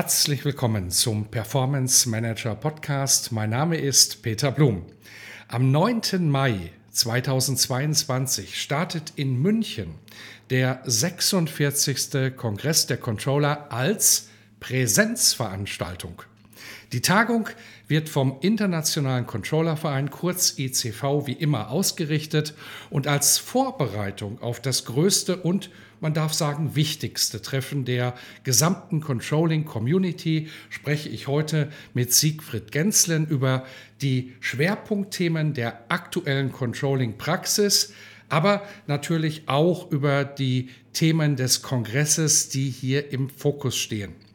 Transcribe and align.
Herzlich 0.00 0.46
willkommen 0.46 0.90
zum 0.90 1.26
Performance 1.26 2.08
Manager 2.08 2.54
Podcast. 2.54 3.32
Mein 3.32 3.50
Name 3.50 3.76
ist 3.76 4.22
Peter 4.22 4.50
Blum. 4.50 4.86
Am 5.46 5.70
9. 5.70 6.26
Mai 6.26 6.72
2022 6.90 8.58
startet 8.58 9.12
in 9.16 9.42
München 9.42 9.96
der 10.48 10.80
46. 10.86 12.34
Kongress 12.34 12.86
der 12.86 12.96
Controller 12.96 13.70
als 13.70 14.30
Präsenzveranstaltung. 14.58 16.22
Die 16.92 17.02
Tagung 17.02 17.48
wird 17.86 18.08
vom 18.08 18.38
Internationalen 18.40 19.24
Controllerverein 19.24 20.10
kurz 20.10 20.58
ICV 20.58 21.24
wie 21.24 21.34
immer 21.34 21.70
ausgerichtet 21.70 22.54
und 22.90 23.06
als 23.06 23.38
Vorbereitung 23.38 24.42
auf 24.42 24.58
das 24.60 24.86
größte 24.86 25.36
und 25.36 25.70
man 26.00 26.14
darf 26.14 26.32
sagen 26.32 26.74
wichtigste 26.74 27.42
Treffen 27.42 27.84
der 27.84 28.14
gesamten 28.42 29.00
Controlling 29.00 29.66
Community 29.66 30.48
spreche 30.68 31.08
ich 31.10 31.28
heute 31.28 31.70
mit 31.94 32.12
Siegfried 32.12 32.72
Genslen 32.72 33.24
über 33.28 33.64
die 34.02 34.32
Schwerpunktthemen 34.40 35.54
der 35.54 35.84
aktuellen 35.92 36.50
Controlling 36.50 37.18
Praxis, 37.18 37.92
aber 38.28 38.62
natürlich 38.88 39.42
auch 39.46 39.92
über 39.92 40.24
die 40.24 40.70
Themen 40.92 41.36
des 41.36 41.62
Kongresses, 41.62 42.48
die 42.48 42.68
hier 42.68 43.12
im 43.12 43.30
Fokus 43.30 43.76
stehen. 43.76 44.29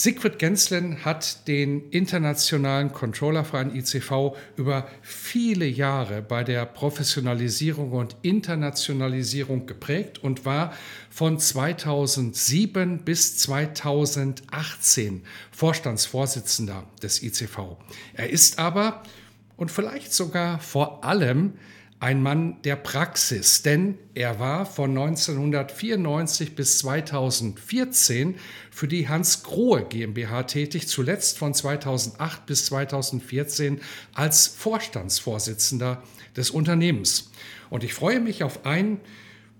Siegfried 0.00 0.38
Genslen 0.38 1.04
hat 1.04 1.48
den 1.48 1.90
internationalen 1.90 2.92
Controllerverein 2.92 3.74
ICV 3.74 4.36
über 4.54 4.86
viele 5.02 5.66
Jahre 5.66 6.22
bei 6.22 6.44
der 6.44 6.66
Professionalisierung 6.66 7.90
und 7.90 8.14
Internationalisierung 8.22 9.66
geprägt 9.66 10.22
und 10.22 10.44
war 10.44 10.72
von 11.10 11.40
2007 11.40 12.98
bis 12.98 13.38
2018 13.38 15.24
Vorstandsvorsitzender 15.50 16.84
des 17.02 17.20
ICV. 17.24 17.76
Er 18.14 18.30
ist 18.30 18.60
aber 18.60 19.02
und 19.56 19.72
vielleicht 19.72 20.12
sogar 20.12 20.60
vor 20.60 21.04
allem 21.04 21.54
ein 22.00 22.22
Mann 22.22 22.62
der 22.62 22.76
Praxis, 22.76 23.62
denn 23.62 23.98
er 24.14 24.38
war 24.38 24.66
von 24.66 24.90
1994 24.90 26.54
bis 26.54 26.78
2014 26.78 28.36
für 28.70 28.86
die 28.86 29.08
Hans 29.08 29.42
Grohe 29.42 29.84
GmbH 29.84 30.44
tätig, 30.44 30.86
zuletzt 30.86 31.38
von 31.38 31.54
2008 31.54 32.46
bis 32.46 32.66
2014 32.66 33.80
als 34.14 34.46
Vorstandsvorsitzender 34.46 36.02
des 36.36 36.50
Unternehmens. 36.50 37.32
Und 37.68 37.82
ich 37.82 37.94
freue 37.94 38.20
mich 38.20 38.44
auf 38.44 38.64
ein, 38.64 39.00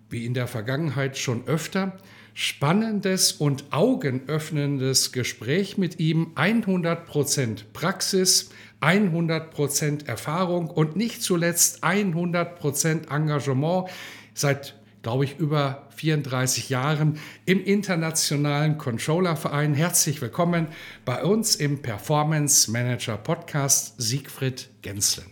wie 0.08 0.24
in 0.24 0.34
der 0.34 0.46
Vergangenheit 0.46 1.18
schon 1.18 1.46
öfter, 1.48 1.98
spannendes 2.40 3.32
und 3.32 3.64
augenöffnendes 3.72 5.10
Gespräch 5.10 5.76
mit 5.76 5.98
ihm, 5.98 6.34
100% 6.36 7.64
Praxis, 7.72 8.50
100% 8.80 10.06
Erfahrung 10.06 10.70
und 10.70 10.94
nicht 10.94 11.20
zuletzt 11.20 11.82
100% 11.82 13.12
Engagement 13.12 13.88
seit, 14.34 14.76
glaube 15.02 15.24
ich, 15.24 15.40
über 15.40 15.88
34 15.96 16.68
Jahren 16.68 17.18
im 17.44 17.60
internationalen 17.64 18.78
Controllerverein. 18.78 19.74
Herzlich 19.74 20.22
willkommen 20.22 20.68
bei 21.04 21.24
uns 21.24 21.56
im 21.56 21.82
Performance 21.82 22.70
Manager 22.70 23.16
Podcast 23.16 24.00
Siegfried 24.00 24.70
Genslen. 24.82 25.26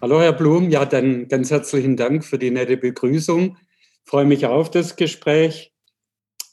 Hallo 0.00 0.20
Herr 0.20 0.32
Blum, 0.32 0.68
ja 0.68 0.84
dann 0.84 1.28
ganz 1.28 1.52
herzlichen 1.52 1.96
Dank 1.96 2.24
für 2.24 2.40
die 2.40 2.50
nette 2.50 2.76
Begrüßung. 2.76 3.56
Ich 4.04 4.10
freue 4.10 4.24
mich 4.24 4.46
auf 4.46 4.68
das 4.68 4.96
Gespräch 4.96 5.71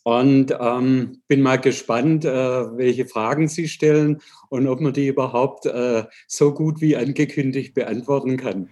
und 0.09 0.58
ähm, 0.59 1.22
bin 1.28 1.42
mal 1.42 1.58
gespannt, 1.58 2.25
äh, 2.25 2.31
welche 2.31 3.06
Fragen 3.06 3.47
Sie 3.47 3.68
stellen 3.68 4.22
und 4.50 4.68
ob 4.68 4.81
man 4.81 4.92
die 4.92 5.06
überhaupt 5.06 5.68
äh, 5.68 6.06
so 6.25 6.52
gut 6.52 6.81
wie 6.81 6.97
angekündigt 6.97 7.75
beantworten 7.75 8.36
kann. 8.36 8.70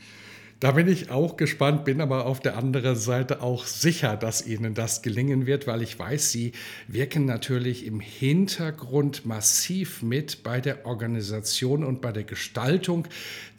Da 0.60 0.72
bin 0.72 0.88
ich 0.88 1.12
auch 1.12 1.38
gespannt, 1.38 1.86
bin 1.86 2.02
aber 2.02 2.26
auf 2.26 2.40
der 2.40 2.58
anderen 2.58 2.96
Seite 2.96 3.44
auch 3.44 3.68
sicher, 3.68 4.18
dass 4.18 4.44
Ihnen 4.44 4.74
das 4.74 5.04
gelingen 5.04 5.46
wird, 5.46 5.68
weil 5.68 5.84
ich 5.84 6.00
weiß, 6.00 6.32
Sie 6.32 6.52
wirken 6.88 7.26
natürlich 7.26 7.86
im 7.86 8.00
Hintergrund 8.00 9.24
massiv 9.24 10.02
mit 10.02 10.42
bei 10.42 10.60
der 10.60 10.88
Organisation 10.88 11.84
und 11.84 12.02
bei 12.02 12.12
der 12.12 12.24
Gestaltung 12.24 13.08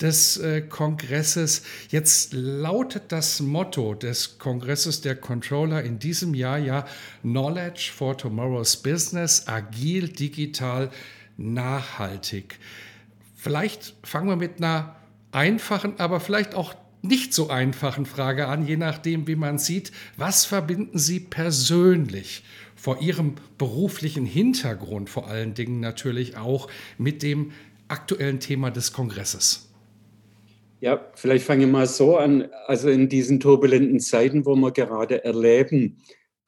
des 0.01 0.39
äh, 0.39 0.61
Kongresses. 0.63 1.63
Jetzt 1.89 2.33
lautet 2.33 3.13
das 3.13 3.39
Motto 3.39 3.95
des 3.95 4.41
Kongresses 4.41 5.01
der 5.01 5.15
Controller 5.15 5.85
in 5.85 6.01
diesem 6.01 6.35
Jahr 6.35 6.59
ja 6.59 6.85
Knowledge 7.23 7.93
for 7.95 8.19
Tomorrow's 8.19 8.77
Business, 8.77 9.47
agil, 9.47 10.09
digital, 10.09 10.91
nachhaltig. 11.37 12.59
Vielleicht 13.37 13.95
fangen 14.03 14.27
wir 14.27 14.35
mit 14.35 14.59
einer 14.59 14.97
einfachen, 15.31 16.01
aber 16.01 16.19
vielleicht 16.19 16.57
auch 16.57 16.75
nicht 17.03 17.33
so 17.33 17.49
einfachen 17.49 18.07
Frage 18.07 18.47
an, 18.47 18.67
je 18.67 18.77
nachdem, 18.77 19.27
wie 19.27 19.37
man 19.37 19.59
sieht. 19.59 19.93
Was 20.17 20.45
verbinden 20.45 20.99
Sie 20.99 21.21
persönlich 21.21 22.43
vor 22.75 23.01
Ihrem 23.01 23.35
beruflichen 23.57 24.27
Hintergrund 24.27 25.11
vor 25.11 25.29
allen 25.29 25.55
Dingen 25.55 25.81
natürlich 25.81 26.37
auch 26.37 26.69
mit 26.97 27.23
dem 27.23 27.53
aktuellen 27.89 28.41
Thema 28.41 28.71
des 28.71 28.93
Kongresses? 28.93 29.69
Ja, 30.81 31.11
vielleicht 31.15 31.45
fange 31.45 31.65
ich 31.65 31.71
mal 31.71 31.87
so 31.87 32.17
an. 32.17 32.49
Also 32.67 32.89
in 32.89 33.09
diesen 33.09 33.41
turbulenten 33.41 33.99
Zeiten, 33.99 34.47
wo 34.47 34.55
wir 34.55 34.71
gerade 34.71 35.25
erleben, 35.25 35.97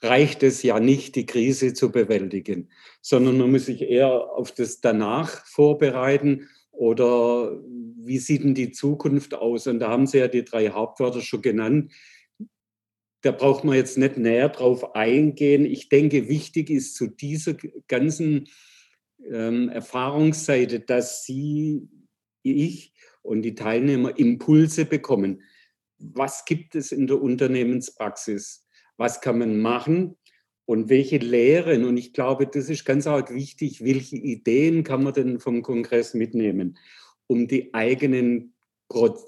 reicht 0.03 0.43
es 0.43 0.63
ja 0.63 0.79
nicht, 0.81 1.17
die 1.17 1.27
Krise 1.27 1.75
zu 1.75 1.91
bewältigen, 1.91 2.69
sondern 3.01 3.39
man 3.39 3.51
muss 3.51 3.67
sich 3.67 3.83
eher 3.83 4.11
auf 4.11 4.53
das 4.53 4.81
danach 4.81 5.45
vorbereiten 5.47 6.49
oder 6.71 7.59
wie 8.07 8.19
sieht 8.19 8.45
denn 8.45 8.55
die 8.55 8.73
Zukunft 8.73 9.35
aus? 9.35 9.67
Und 9.67 9.81
da 9.81 9.89
haben 9.89 10.07
Sie 10.07 10.19
ja 10.19 10.29
die 10.29 10.45
drei 10.45 10.71
Hauptwörter 10.71 11.21
schon 11.21 11.43
genannt. 11.43 11.93
Da 13.23 13.33
braucht 13.33 13.65
man 13.65 13.77
jetzt 13.77 13.99
nicht 13.99 14.17
näher 14.17 14.49
drauf 14.49 14.95
eingehen. 14.95 15.65
Ich 15.67 15.89
denke, 15.89 16.29
wichtig 16.29 16.71
ist 16.71 16.95
zu 16.95 17.07
dieser 17.07 17.55
ganzen 17.87 18.49
ähm, 19.31 19.69
Erfahrungsseite, 19.69 20.81
dass 20.81 21.25
Sie, 21.25 21.89
ich 22.43 22.95
und 23.23 23.43
die 23.43 23.55
Teilnehmer 23.55 24.19
Impulse 24.19 24.87
bekommen. 24.87 25.43
Was 25.99 26.47
gibt 26.47 26.75
es 26.75 26.93
in 26.93 27.07
der 27.07 27.21
Unternehmenspraxis? 27.21 28.67
Was 28.97 29.21
kann 29.21 29.39
man 29.39 29.61
machen? 29.61 30.17
Und 30.65 30.89
welche 30.89 31.19
Lehren, 31.19 31.85
und 31.85 31.97
ich 31.97 32.13
glaube, 32.13 32.47
das 32.47 32.71
ist 32.71 32.85
ganz 32.85 33.07
arg 33.07 33.35
wichtig, 33.35 33.85
welche 33.85 34.17
Ideen 34.17 34.85
kann 34.85 35.03
man 35.03 35.13
denn 35.13 35.41
vom 35.41 35.63
Kongress 35.63 36.15
mitnehmen? 36.15 36.79
Um 37.31 37.47
die 37.47 37.73
eigenen 37.73 38.55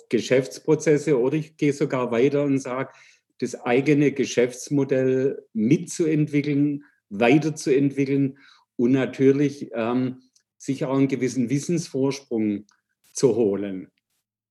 Geschäftsprozesse 0.08 1.20
oder 1.20 1.36
ich 1.36 1.56
gehe 1.56 1.72
sogar 1.72 2.10
weiter 2.10 2.42
und 2.42 2.58
sage, 2.58 2.92
das 3.38 3.54
eigene 3.54 4.10
Geschäftsmodell 4.10 5.46
mitzuentwickeln, 5.52 6.82
weiterzuentwickeln 7.10 8.38
und 8.74 8.90
natürlich 8.90 9.70
ähm, 9.72 10.22
sich 10.58 10.84
auch 10.84 10.96
einen 10.96 11.06
gewissen 11.06 11.48
Wissensvorsprung 11.48 12.66
zu 13.12 13.36
holen. 13.36 13.88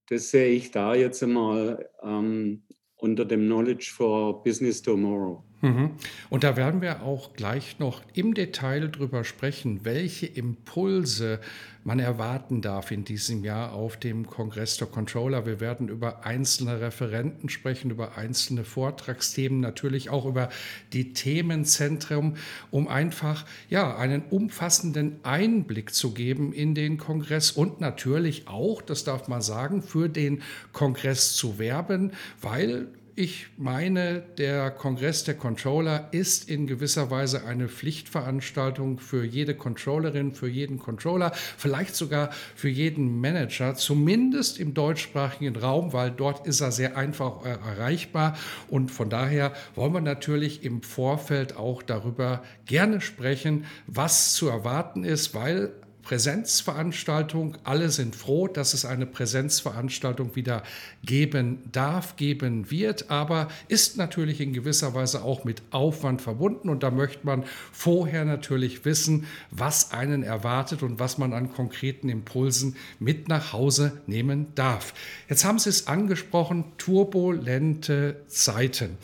Das 0.07 0.31
sehe 0.31 0.53
ich 0.53 0.71
da 0.71 0.95
jetzt 0.95 1.21
einmal 1.21 1.89
ähm, 2.01 2.63
unter 2.95 3.25
dem 3.25 3.48
Knowledge 3.48 3.92
for 3.94 4.42
Business 4.44 4.81
Tomorrow. 4.81 5.44
Mhm. 5.62 5.92
Und 6.30 6.44
da 6.44 6.58
werden 6.58 6.81
wir 6.81 7.04
auch 7.04 7.34
gleich 7.34 7.78
noch 7.80 8.02
im 8.13 8.34
Detail 8.34 8.90
drüber 8.90 9.24
sprechen, 9.24 9.81
welche 9.84 10.25
Impulse 10.25 11.40
man 11.84 12.00
erwarten 12.00 12.62
darf 12.62 12.92
in 12.92 13.06
diesem 13.06 13.44
Jahr 13.44 13.74
auf 13.74 13.98
dem 13.98 14.28
Kongress 14.28 14.78
der 14.78 14.88
Controller. 14.88 15.46
Wir 15.46 15.60
werden 15.60 15.88
über 15.88 16.25
einzelne 16.25 16.80
Referenten 16.80 17.50
sprechen, 17.50 17.90
über 17.90 18.18
einzelne 18.18 18.63
Vortragsthemen, 18.63 19.60
natürlich 19.60 20.10
auch 20.10 20.25
über 20.25 20.50
die 20.94 21.13
Themenzentrum, 21.13 22.36
um 22.69 22.88
einfach 22.88 23.46
ja 23.69 23.98
einen 23.98 24.24
umfassenden 24.30 25.19
Einblick 25.24 25.94
zu 25.94 26.13
geben 26.13 26.54
in 26.54 26.75
den 26.75 26.98
Kongress 26.98 27.52
und 27.52 27.81
natürlich 27.81 28.48
auch, 28.48 28.81
das 28.81 29.04
darf 29.04 29.28
man 29.28 29.42
sagen, 29.42 29.81
für 29.81 30.08
den 30.08 30.44
Kongress 30.74 31.34
zu 31.34 31.58
werben, 31.58 32.12
weil 32.42 32.90
ich 33.16 33.48
meine, 33.58 34.24
der 34.38 34.72
Kongress 34.72 35.24
der 35.24 35.36
Controller 35.36 36.08
ist 36.12 36.50
in 36.50 36.68
gewisser 36.68 37.12
Weise 37.12 37.46
eine 37.46 37.68
Pflichtveranstaltung 37.68 39.00
für 39.00 39.25
jede 39.25 39.56
Controllerin, 39.56 40.34
für 40.34 40.48
jeden 40.48 40.80
Controller, 40.80 41.31
vielleicht 41.58 41.96
sogar 41.96 42.30
für 42.56 42.69
jeden 42.69 43.19
Manager, 43.19 43.75
zumindest 43.75 44.60
im 44.60 44.74
deutschsprachigen 44.74 45.56
Raum, 45.56 45.94
weil 45.94 46.12
dort 46.12 46.48
ist 46.48 46.62
er 46.62 46.72
sehr 46.72 46.98
einfach 46.98 47.44
erreichbar. 47.46 48.38
Und 48.69 48.92
von 48.92 49.10
daher 49.10 49.54
wollen 49.75 49.94
wir 49.94 50.02
natürlich 50.02 50.63
im 50.63 50.81
Vorfeld 50.81 51.58
auch 51.58 51.84
darüber 51.84 52.44
gerne 52.66 53.02
sprechen, 53.02 53.66
was 53.88 54.34
zu 54.34 54.48
erwarten 54.48 55.04
ist, 55.04 55.34
weil 55.36 55.74
Präsenzveranstaltung. 56.01 57.57
Alle 57.63 57.89
sind 57.89 58.15
froh, 58.15 58.48
dass 58.48 58.74
es 58.74 58.86
eine 58.86 59.06
Präsenzveranstaltung 59.06 60.36
wieder 60.36 60.63
geben 61.03 61.59
darf, 61.71 62.15
geben 62.15 62.71
wird, 62.71 63.09
aber 63.09 63.48
ist 63.68 63.98
natürlich 63.98 64.42
in 64.42 64.53
gewisser 64.53 64.94
Weise 64.94 65.24
auch 65.24 65.44
mit 65.44 65.62
Aufwand 65.71 66.21
verbunden 66.21 66.69
und 66.69 66.83
da 66.83 66.92
möchte 66.92 67.25
man 67.25 67.44
vorher 67.71 68.25
natürlich 68.25 68.86
wissen, 68.86 69.25
was 69.51 69.92
einen 69.92 70.24
erwartet 70.24 70.83
und 70.83 71.00
was 71.00 71.18
man 71.18 71.33
an 71.33 71.53
konkreten 71.53 72.09
Impulsen 72.09 72.75
mit 73.00 73.27
nach 73.27 73.53
Hause 73.53 74.01
nehmen 74.07 74.48
darf. 74.56 74.94
Jetzt 75.30 75.45
haben 75.45 75.59
Sie 75.59 75.69
es 75.69 75.88
angesprochen, 75.88 76.65
turbulente 76.77 78.21
Zeiten. 78.27 78.98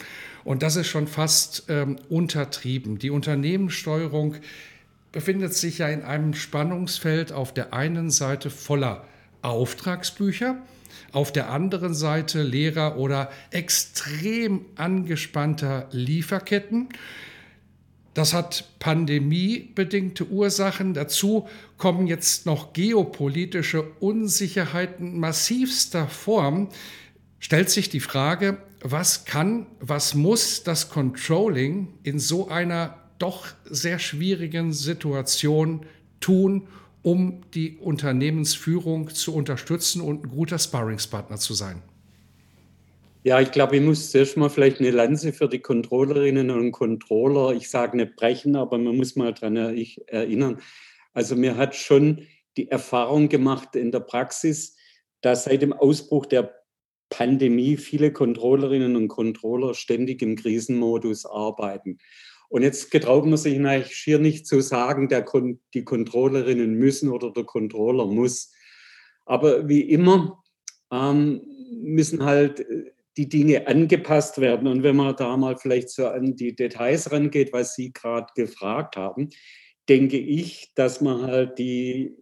Und 0.48 0.64
das 0.64 0.78
ist 0.78 0.88
schon 0.88 1.08
fast 1.08 1.66
ähm, 1.68 1.98
untertrieben. 2.08 3.00
Die 3.00 3.10
Unternehmenssteuerung 3.10 4.36
befindet 5.12 5.54
sich 5.54 5.80
ja 5.80 5.88
in 5.88 6.04
einem 6.04 6.34
Spannungsfeld 6.34 7.32
auf 7.32 7.54
der 7.54 7.74
einen 7.74 8.10
Seite 8.10 8.50
voller 8.50 9.06
Auftragsbücher, 9.42 10.58
auf 11.12 11.32
der 11.32 11.50
anderen 11.50 11.94
Seite 11.94 12.44
leerer 12.44 12.98
oder 12.98 13.32
extrem 13.52 14.66
angespannter 14.76 15.88
Lieferketten. 15.92 16.90
Das 18.14 18.34
hat 18.34 18.66
pandemiebedingte 18.80 20.26
Ursachen. 20.28 20.96
Dazu 20.96 21.48
kommen 21.78 22.08
jetzt 22.08 22.48
noch 22.48 22.74
geopolitische 22.74 23.84
Unsicherheiten 24.00 25.20
massivster 25.20 26.08
Form. 26.08 26.70
Stellt 27.40 27.70
sich 27.70 27.90
die 27.90 28.00
Frage, 28.00 28.58
was 28.82 29.26
kann, 29.26 29.68
was 29.80 30.16
muss 30.16 30.64
das 30.64 30.90
Controlling 30.90 31.90
in 32.02 32.18
so 32.18 32.50
einer 32.50 32.98
doch 33.20 33.48
sehr 33.66 34.00
schwierigen 34.00 34.74
Situation 34.74 35.86
tun, 36.20 36.68
um 37.04 37.42
die 37.54 37.78
Unternehmensführung 37.78 39.10
zu 39.10 39.34
unterstützen 39.34 40.02
und 40.02 40.26
ein 40.26 40.30
guter 40.30 40.60
Sparringspartner 40.60 41.38
zu 41.38 41.54
sein? 41.54 41.82
Ja, 43.24 43.42
ich 43.42 43.52
glaube, 43.52 43.76
ich 43.78 43.82
muss 43.82 44.12
zuerst 44.12 44.38
mal 44.38 44.50
vielleicht 44.50 44.80
eine 44.80 44.92
Lanze 44.92 45.34
für 45.34 45.50
die 45.50 45.60
Controllerinnen 45.60 46.50
und 46.50 46.72
Controller, 46.72 47.54
ich 47.54 47.70
sage 47.70 47.98
nicht 47.98 48.16
brechen, 48.16 48.56
aber 48.56 48.78
man 48.78 48.96
muss 48.96 49.16
mal 49.16 49.34
daran 49.34 49.58
erinnern. 49.58 50.62
Also 51.14 51.36
mir 51.36 51.58
hat 51.58 51.76
schon 51.76 52.26
die 52.56 52.70
Erfahrung 52.72 53.28
gemacht 53.28 53.76
in 53.76 53.92
der 53.92 54.00
Praxis, 54.00 54.76
dass 55.22 55.44
seit 55.44 55.62
dem 55.62 55.74
Ausbruch 55.74 56.26
der 56.26 56.54
Pandemie 57.10 57.78
viele 57.78 58.12
Controllerinnen 58.12 58.96
und 58.96 59.08
Controller 59.08 59.74
ständig 59.74 60.22
im 60.22 60.36
Krisenmodus 60.36 61.26
arbeiten. 61.26 61.98
Und 62.50 62.64
jetzt 62.64 62.92
getraut 62.92 63.26
man 63.26 63.38
sich 63.38 63.58
eigentlich 63.60 63.96
schier 63.96 64.20
nicht 64.20 64.48
zu 64.48 64.62
sagen, 64.62 65.10
der, 65.10 65.26
die 65.74 65.84
Controllerinnen 65.84 66.76
müssen 66.76 67.10
oder 67.10 67.32
der 67.32 67.44
Controller 67.44 68.06
muss. 68.06 68.54
Aber 69.26 69.68
wie 69.68 69.82
immer 69.82 70.42
ähm, 70.92 71.42
müssen 71.72 72.24
halt 72.24 72.62
äh, 72.62 72.92
die 73.18 73.28
Dinge 73.28 73.68
angepasst 73.68 74.40
werden. 74.40 74.68
Und 74.68 74.84
wenn 74.84 74.96
man 74.96 75.16
da 75.16 75.36
mal 75.36 75.58
vielleicht 75.58 75.90
so 75.90 76.08
an 76.08 76.36
die 76.36 76.56
Details 76.56 77.12
rangeht, 77.12 77.52
was 77.52 77.76
Sie 77.76 77.92
gerade 77.92 78.28
gefragt 78.36 78.96
haben, 78.96 79.30
denke 79.90 80.18
ich, 80.18 80.72
dass 80.76 81.02
man 81.02 81.24
halt 81.24 81.58
die 81.58 82.16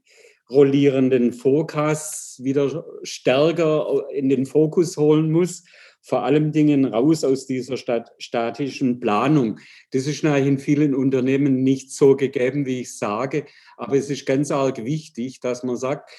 rollierenden 0.50 1.33
Forecasts 1.33 2.44
wieder 2.44 2.86
stärker 3.04 4.06
in 4.13 4.30
den 4.30 4.45
Fokus 4.45 4.95
holen 4.95 5.31
muss 5.31 5.63
vor 6.06 6.24
allem 6.24 6.52
Dingen 6.52 6.86
raus 6.86 7.24
aus 7.24 7.48
dieser 7.48 7.78
stat 7.78 8.12
statischen 8.19 9.00
Planung. 9.00 9.60
Das 9.92 10.06
ist 10.06 10.24
natürlich 10.24 10.48
in 10.48 10.60
vielen 10.60 10.94
Unternehmen 10.94 11.63
nicht 11.63 11.92
so 11.92 12.16
gegeben, 12.16 12.68
wie 12.68 12.81
ich 12.81 12.96
sage, 12.96 13.48
aber 13.75 13.98
es 13.98 14.12
ist 14.12 14.28
ganz 14.28 14.52
arg 14.52 14.86
wichtig, 14.86 15.40
dass 15.40 15.63
man 15.63 15.78
sagt, 15.78 16.12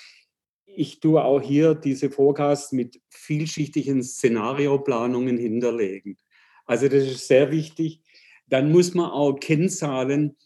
ich 0.67 0.99
tue 0.99 1.25
auch 1.25 1.41
hier 1.41 1.77
diese 1.77 2.11
Forecasts 2.11 2.73
mit 2.73 3.01
vielschichtigen 3.11 4.03
Szenarioplanungen 4.03 5.39
hinterlegen. 5.39 6.19
Also 6.65 6.89
das 6.89 7.05
ist 7.05 7.29
sehr 7.29 7.53
wichtig. 7.53 8.03
Dann 8.49 8.73
muss 8.73 8.93
man 8.93 9.11
auch 9.11 9.39
Kennzahlen 9.39 10.37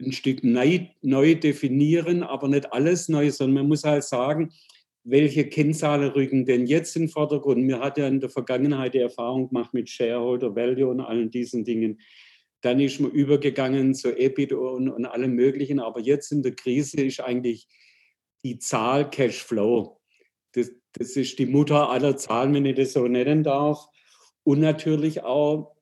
ein 0.00 0.12
Stück 0.12 0.42
neu, 0.42 0.86
neu 1.02 1.34
definieren, 1.34 2.22
aber 2.22 2.48
nicht 2.48 2.72
alles 2.72 3.10
neu, 3.10 3.30
sondern 3.30 3.62
man 3.62 3.68
muss 3.68 3.84
halt 3.84 4.04
sagen, 4.04 4.50
welche 5.04 5.48
Kennzahlen 5.48 6.10
rücken 6.10 6.44
denn 6.44 6.66
jetzt 6.66 6.94
in 6.96 7.02
den 7.02 7.08
Vordergrund? 7.08 7.64
Mir 7.64 7.80
hat 7.80 7.96
ja 7.98 8.06
in 8.06 8.20
der 8.20 8.28
Vergangenheit 8.28 8.94
die 8.94 8.98
Erfahrung 8.98 9.48
gemacht 9.48 9.72
mit 9.72 9.88
Shareholder 9.88 10.54
Value 10.54 10.88
und 10.88 11.00
allen 11.00 11.30
diesen 11.30 11.64
Dingen. 11.64 12.00
Dann 12.60 12.80
ist 12.80 13.00
man 13.00 13.10
übergegangen 13.10 13.94
zu 13.94 14.14
EBIT 14.16 14.52
und, 14.52 14.90
und 14.90 15.06
allem 15.06 15.34
Möglichen. 15.34 15.80
Aber 15.80 16.00
jetzt 16.00 16.30
in 16.32 16.42
der 16.42 16.54
Krise 16.54 17.02
ist 17.02 17.20
eigentlich 17.20 17.66
die 18.44 18.58
Zahl 18.58 19.08
Cashflow. 19.08 19.98
Das, 20.52 20.70
das 20.92 21.16
ist 21.16 21.38
die 21.38 21.46
Mutter 21.46 21.88
aller 21.88 22.16
Zahlen, 22.16 22.52
wenn 22.52 22.66
ich 22.66 22.76
das 22.76 22.92
so 22.92 23.08
nennen 23.08 23.42
darf. 23.42 23.86
Und 24.42 24.60
natürlich 24.60 25.22
auch, 25.22 25.76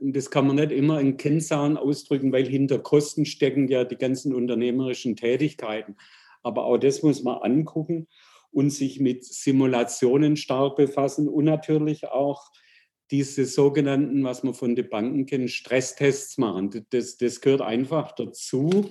das 0.00 0.30
kann 0.30 0.46
man 0.46 0.56
nicht 0.56 0.72
immer 0.72 0.98
in 1.00 1.18
Kennzahlen 1.18 1.76
ausdrücken, 1.76 2.32
weil 2.32 2.46
hinter 2.46 2.78
Kosten 2.78 3.26
stecken 3.26 3.68
ja 3.68 3.84
die 3.84 3.96
ganzen 3.96 4.34
unternehmerischen 4.34 5.16
Tätigkeiten. 5.16 5.96
Aber 6.42 6.64
auch 6.64 6.78
das 6.78 7.02
muss 7.02 7.22
man 7.22 7.36
angucken 7.42 8.08
und 8.52 8.70
sich 8.70 9.00
mit 9.00 9.24
Simulationen 9.24 10.36
stark 10.36 10.76
befassen 10.76 11.28
und 11.28 11.44
natürlich 11.44 12.06
auch 12.06 12.50
diese 13.10 13.44
sogenannten, 13.44 14.24
was 14.24 14.42
man 14.42 14.54
von 14.54 14.74
den 14.74 14.88
Banken 14.88 15.26
kennt, 15.26 15.50
Stresstests 15.50 16.38
machen. 16.38 16.86
Das, 16.90 17.16
das 17.16 17.40
gehört 17.40 17.60
einfach 17.60 18.12
dazu. 18.12 18.88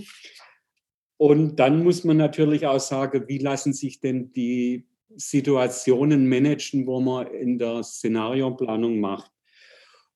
Und 1.18 1.56
dann 1.58 1.84
muss 1.84 2.04
man 2.04 2.18
natürlich 2.18 2.66
auch 2.66 2.80
sagen, 2.80 3.26
wie 3.28 3.38
lassen 3.38 3.74
sich 3.74 4.00
denn 4.00 4.32
die 4.32 4.88
Situationen 5.16 6.28
managen, 6.28 6.88
wo 6.88 7.00
man 7.00 7.28
in 7.28 7.58
der 7.58 7.84
Szenarioplanung 7.84 9.00
macht. 9.00 9.32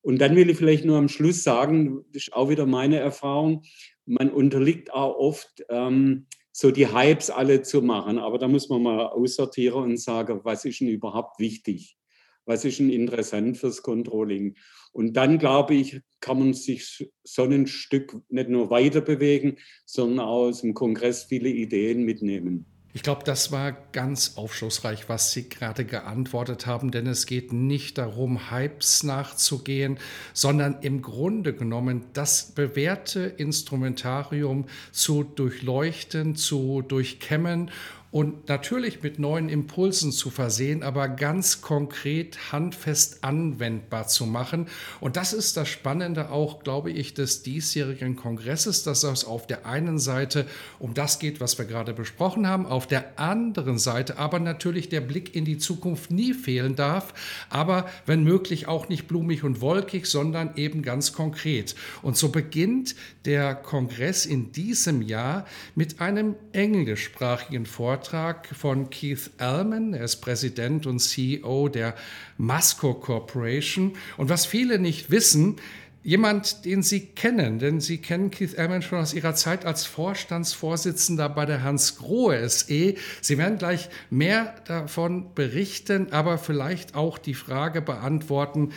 Und 0.01 0.19
dann 0.19 0.35
will 0.35 0.49
ich 0.49 0.57
vielleicht 0.57 0.85
nur 0.85 0.97
am 0.97 1.09
Schluss 1.09 1.43
sagen, 1.43 2.05
das 2.13 2.23
ist 2.23 2.33
auch 2.33 2.49
wieder 2.49 2.65
meine 2.67 2.97
Erfahrung, 2.97 3.63
man 4.05 4.29
unterliegt 4.29 4.93
auch 4.93 5.15
oft 5.15 5.65
ähm, 5.69 6.27
so 6.57 6.71
die 6.71 6.87
Hypes 6.87 7.29
alle 7.29 7.63
zu 7.63 7.81
machen. 7.81 8.17
Aber 8.17 8.37
da 8.37 8.47
muss 8.47 8.69
man 8.69 8.81
mal 8.81 9.07
aussortieren 9.07 9.83
und 9.83 9.97
sagen, 9.99 10.39
was 10.43 10.63
ist 10.63 10.79
denn 10.79 10.87
überhaupt 10.87 11.37
wichtig? 11.37 11.97
Was 12.45 12.63
ist 12.63 12.79
denn 12.79 12.89
interessant 12.89 13.57
fürs 13.57 13.81
Controlling? 13.81 14.55
Und 14.93 15.17
dann, 15.17 15.37
glaube 15.37 15.75
ich, 15.75 15.99
kann 16.21 16.39
man 16.39 16.53
sich 16.53 17.11
so 17.25 17.43
ein 17.43 17.67
Stück 17.67 18.15
nicht 18.29 18.47
nur 18.47 18.69
weiter 18.69 19.01
bewegen, 19.01 19.57
sondern 19.85 20.25
auch 20.25 20.45
aus 20.47 20.61
dem 20.61 20.73
Kongress 20.73 21.25
viele 21.25 21.49
Ideen 21.49 22.03
mitnehmen. 22.03 22.65
Ich 22.95 23.03
glaube, 23.03 23.25
das 23.25 23.51
war 23.51 23.73
ganz 23.91 24.37
aufschlussreich, 24.37 25.09
was 25.09 25.33
Sie 25.33 25.49
gerade 25.49 25.83
geantwortet 25.83 26.65
haben, 26.65 26.91
denn 26.91 27.07
es 27.07 27.25
geht 27.25 27.51
nicht 27.51 27.97
darum, 27.97 28.49
Hypes 28.49 29.03
nachzugehen, 29.03 29.99
sondern 30.31 30.77
im 30.79 31.01
Grunde 31.01 31.53
genommen 31.53 32.05
das 32.13 32.53
bewährte 32.53 33.19
Instrumentarium 33.19 34.67
zu 34.93 35.25
durchleuchten, 35.25 36.37
zu 36.37 36.83
durchkämmen 36.83 37.69
und 38.15 38.47
natürlich 38.47 39.03
mit 39.03 39.19
neuen 39.19 39.49
Impulsen 39.49 40.13
zu 40.13 40.29
versehen, 40.29 40.83
aber 40.83 41.09
ganz 41.09 41.59
konkret 41.59 42.53
handfest 42.53 43.25
anwendbar 43.25 44.07
zu 44.07 44.25
machen. 44.25 44.67
Und 45.01 45.17
das 45.17 45.33
ist 45.33 45.57
das 45.57 45.67
Spannende 45.67 46.29
auch, 46.29 46.63
glaube 46.63 46.91
ich, 46.91 47.13
des 47.13 47.43
diesjährigen 47.43 48.15
Kongresses, 48.15 48.83
dass 48.83 49.03
es 49.03 49.25
auf 49.25 49.47
der 49.47 49.65
einen 49.65 49.99
Seite 49.99 50.45
um 50.79 50.93
das 50.93 51.19
geht, 51.19 51.41
was 51.41 51.57
wir 51.57 51.65
gerade 51.65 51.93
besprochen 51.93 52.47
haben, 52.47 52.65
auf 52.65 52.87
der 52.87 53.19
anderen 53.19 53.77
Seite 53.77 54.17
aber 54.17 54.39
natürlich 54.39 54.87
der 54.87 55.01
Blick 55.01 55.35
in 55.35 55.43
die 55.43 55.57
Zukunft 55.57 56.09
nie 56.09 56.33
fehlen 56.33 56.77
darf, 56.77 57.13
aber 57.49 57.85
wenn 58.05 58.23
möglich 58.23 58.69
auch 58.69 58.87
nicht 58.87 59.09
blumig 59.09 59.43
und 59.43 59.59
wolkig, 59.59 60.05
sondern 60.05 60.55
eben 60.55 60.83
ganz 60.83 61.11
konkret. 61.11 61.75
Und 62.01 62.15
so 62.15 62.29
beginnt 62.29 62.95
der 63.25 63.55
Kongress 63.55 64.25
in 64.25 64.53
diesem 64.53 65.01
Jahr 65.01 65.45
mit 65.75 65.99
einem 65.99 66.35
englischsprachigen 66.53 67.65
Vortrag 67.65 68.04
Vortrag 68.05 68.47
von 68.55 68.91
Keith 68.91 69.31
Allman. 69.39 69.95
Er 69.95 70.03
ist 70.03 70.17
Präsident 70.17 70.85
und 70.85 70.99
CEO 70.99 71.69
der 71.69 71.95
Masco 72.37 72.93
Corporation. 72.93 73.93
Und 74.17 74.29
was 74.29 74.45
viele 74.45 74.77
nicht 74.79 75.09
wissen, 75.09 75.57
Jemand, 76.03 76.65
den 76.65 76.83
Sie 76.83 77.07
kennen, 77.07 77.57
denn 77.57 77.81
Sie 77.81 77.97
kennen 77.97 78.29
Keith 78.29 78.53
Ehrman 78.53 78.83
schon 78.83 78.99
aus 78.99 79.15
Ihrer 79.15 79.33
Zeit 79.33 79.65
als 79.65 79.85
Vorstandsvorsitzender 79.85 81.29
bei 81.29 81.47
der 81.47 81.63
Hans 81.63 81.97
Grohe 81.97 82.47
SE. 82.47 82.93
Sie 83.21 83.37
werden 83.39 83.57
gleich 83.57 83.89
mehr 84.11 84.53
davon 84.67 85.33
berichten, 85.33 86.13
aber 86.13 86.37
vielleicht 86.37 86.93
auch 86.93 87.17
die 87.17 87.33
Frage 87.33 87.81
beantworten, 87.81 88.71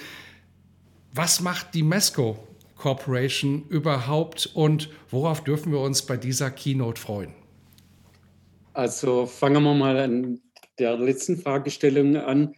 was 1.12 1.42
macht 1.42 1.75
die 1.75 1.82
Mesco 1.82 2.49
Corporation 2.78 3.66
überhaupt 3.68 4.49
und 4.54 4.88
worauf 5.11 5.44
dürfen 5.44 5.70
wir 5.70 5.80
uns 5.80 6.00
bei 6.00 6.16
dieser 6.16 6.50
Keynote 6.50 6.99
freuen? 6.99 7.35
Also 8.78 9.26
fangen 9.26 9.64
wir 9.64 9.75
mal 9.75 9.97
an 9.97 10.40
der 10.78 10.97
letzten 10.97 11.37
Fragestellung 11.37 12.14
an. 12.14 12.54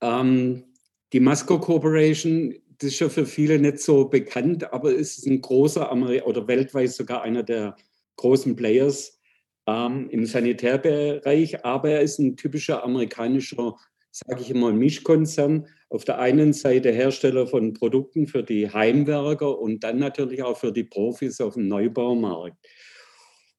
Ähm, 0.00 0.66
die 1.12 1.18
Masco 1.18 1.58
Corporation 1.58 2.54
das 2.78 2.92
ist 2.92 3.00
ja 3.00 3.08
für 3.08 3.26
viele 3.26 3.58
nicht 3.58 3.80
so 3.80 4.04
bekannt, 4.04 4.72
aber 4.72 4.92
es 4.92 5.18
ist 5.18 5.26
ein 5.26 5.40
großer 5.40 5.90
Ameri 5.90 6.22
oder 6.22 6.46
weltweit 6.46 6.92
sogar 6.92 7.22
einer 7.22 7.42
der 7.42 7.74
großen 8.14 8.54
Players 8.54 9.18
ähm, 9.66 10.08
im 10.10 10.26
Sanitärbereich, 10.26 11.64
aber 11.64 11.90
er 11.90 12.02
ist 12.02 12.20
ein 12.20 12.36
typischer 12.36 12.84
amerikanischer, 12.84 13.74
sage 14.12 14.42
ich 14.42 14.50
immer, 14.50 14.72
Mischkonzern. 14.72 15.66
Auf 15.88 16.04
der 16.04 16.20
einen 16.20 16.52
Seite 16.52 16.92
Hersteller 16.92 17.48
von 17.48 17.72
Produkten 17.72 18.28
für 18.28 18.44
die 18.44 18.70
Heimwerker 18.70 19.58
und 19.58 19.82
dann 19.82 19.98
natürlich 19.98 20.40
auch 20.44 20.56
für 20.56 20.70
die 20.70 20.84
Profis 20.84 21.40
auf 21.40 21.54
dem 21.54 21.66
Neubaumarkt. 21.66 22.58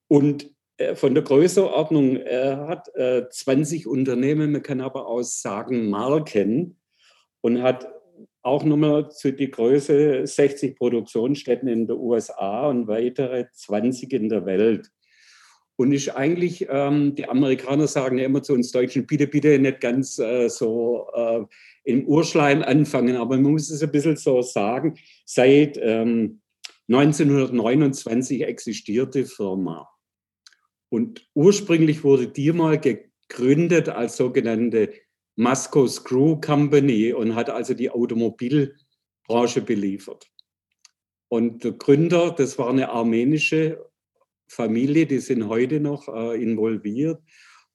Und 0.07 0.54
von 0.95 1.13
der 1.13 1.23
Größenordnung, 1.23 2.17
er 2.17 2.67
hat 2.67 2.93
äh, 2.95 3.29
20 3.29 3.87
Unternehmen, 3.87 4.51
man 4.51 4.63
kann 4.63 4.81
aber 4.81 5.07
auch 5.07 5.23
sagen 5.23 5.89
Marken 5.89 6.77
und 7.41 7.61
hat 7.61 7.87
auch 8.41 8.63
nochmal 8.63 9.09
zu 9.09 9.31
die 9.31 9.49
Größe 9.49 10.27
60 10.27 10.75
Produktionsstätten 10.77 11.67
in 11.67 11.87
den 11.87 11.97
USA 11.97 12.67
und 12.67 12.87
weitere 12.87 13.45
20 13.51 14.13
in 14.13 14.29
der 14.29 14.45
Welt. 14.45 14.91
Und 15.77 15.91
ist 15.91 16.09
eigentlich, 16.09 16.67
ähm, 16.69 17.15
die 17.15 17.27
Amerikaner 17.27 17.87
sagen 17.87 18.17
ja 18.17 18.25
immer 18.25 18.43
zu 18.43 18.53
uns 18.53 18.71
Deutschen, 18.71 19.07
bitte, 19.07 19.27
bitte 19.27 19.59
nicht 19.59 19.81
ganz 19.81 20.19
äh, 20.19 20.47
so 20.47 21.07
äh, 21.13 21.43
im 21.83 22.07
Urschleim 22.07 22.61
anfangen, 22.61 23.17
aber 23.17 23.35
man 23.37 23.51
muss 23.51 23.69
es 23.69 23.81
ein 23.81 23.91
bisschen 23.91 24.15
so 24.15 24.41
sagen, 24.41 24.97
seit 25.25 25.77
ähm, 25.81 26.41
1929 26.87 28.43
existiert 28.43 29.15
die 29.15 29.25
Firma. 29.25 29.89
Und 30.95 31.27
ursprünglich 31.33 32.05
wurde 32.05 32.29
die 32.29 32.53
mal 32.53 32.79
gegründet 32.79 33.89
als 33.89 34.15
sogenannte 34.15 34.93
Masco 35.35 35.85
Screw 35.87 36.39
Company 36.39 37.11
und 37.11 37.35
hat 37.35 37.49
also 37.49 37.73
die 37.73 37.89
Automobilbranche 37.89 39.61
beliefert. 39.61 40.25
Und 41.27 41.65
der 41.65 41.73
Gründer, 41.73 42.31
das 42.31 42.57
war 42.57 42.69
eine 42.69 42.91
armenische 42.91 43.85
Familie, 44.47 45.05
die 45.05 45.19
sind 45.19 45.49
heute 45.49 45.81
noch 45.81 46.07
äh, 46.07 46.41
involviert. 46.41 47.21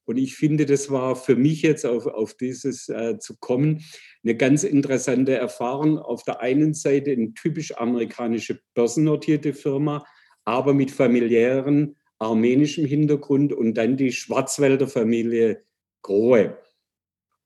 Und 0.07 0.17
ich 0.17 0.37
finde, 0.37 0.65
das 0.65 0.91
war 0.91 1.15
für 1.15 1.37
mich 1.37 1.61
jetzt 1.61 1.85
auf, 1.85 2.07
auf 2.07 2.33
dieses 2.39 2.89
äh, 2.89 3.19
zu 3.19 3.37
kommen 3.37 3.85
eine 4.25 4.35
ganz 4.35 4.65
interessante 4.65 5.35
Erfahrung. 5.35 5.99
Auf 5.99 6.25
der 6.25 6.41
einen 6.41 6.73
Seite 6.73 7.11
eine 7.11 7.35
typisch 7.35 7.77
amerikanische 7.77 8.63
börsennotierte 8.73 9.53
Firma, 9.53 10.07
aber 10.47 10.73
mit 10.73 10.91
familiären 10.91 11.97
armenischem 12.21 12.85
Hintergrund 12.85 13.53
und 13.53 13.75
dann 13.75 13.97
die 13.97 14.13
Schwarzwälder 14.13 14.87
Familie 14.87 15.65
Grohe. 16.03 16.57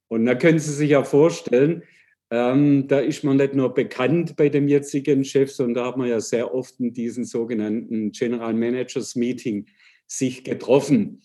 Und 0.08 0.26
da 0.26 0.34
können 0.34 0.58
Sie 0.58 0.72
sich 0.72 0.90
ja 0.90 1.02
vorstellen, 1.02 1.82
ähm, 2.30 2.88
da 2.88 2.98
ist 2.98 3.24
man 3.24 3.36
nicht 3.36 3.54
nur 3.54 3.72
bekannt 3.72 4.36
bei 4.36 4.48
dem 4.48 4.68
jetzigen 4.68 5.24
Chef, 5.24 5.52
sondern 5.52 5.74
da 5.74 5.86
hat 5.86 5.96
man 5.96 6.08
ja 6.08 6.20
sehr 6.20 6.54
oft 6.54 6.78
in 6.80 6.92
diesen 6.92 7.24
sogenannten 7.24 8.12
General 8.12 8.52
Managers 8.52 9.14
Meeting 9.14 9.66
sich 10.06 10.44
getroffen 10.44 11.22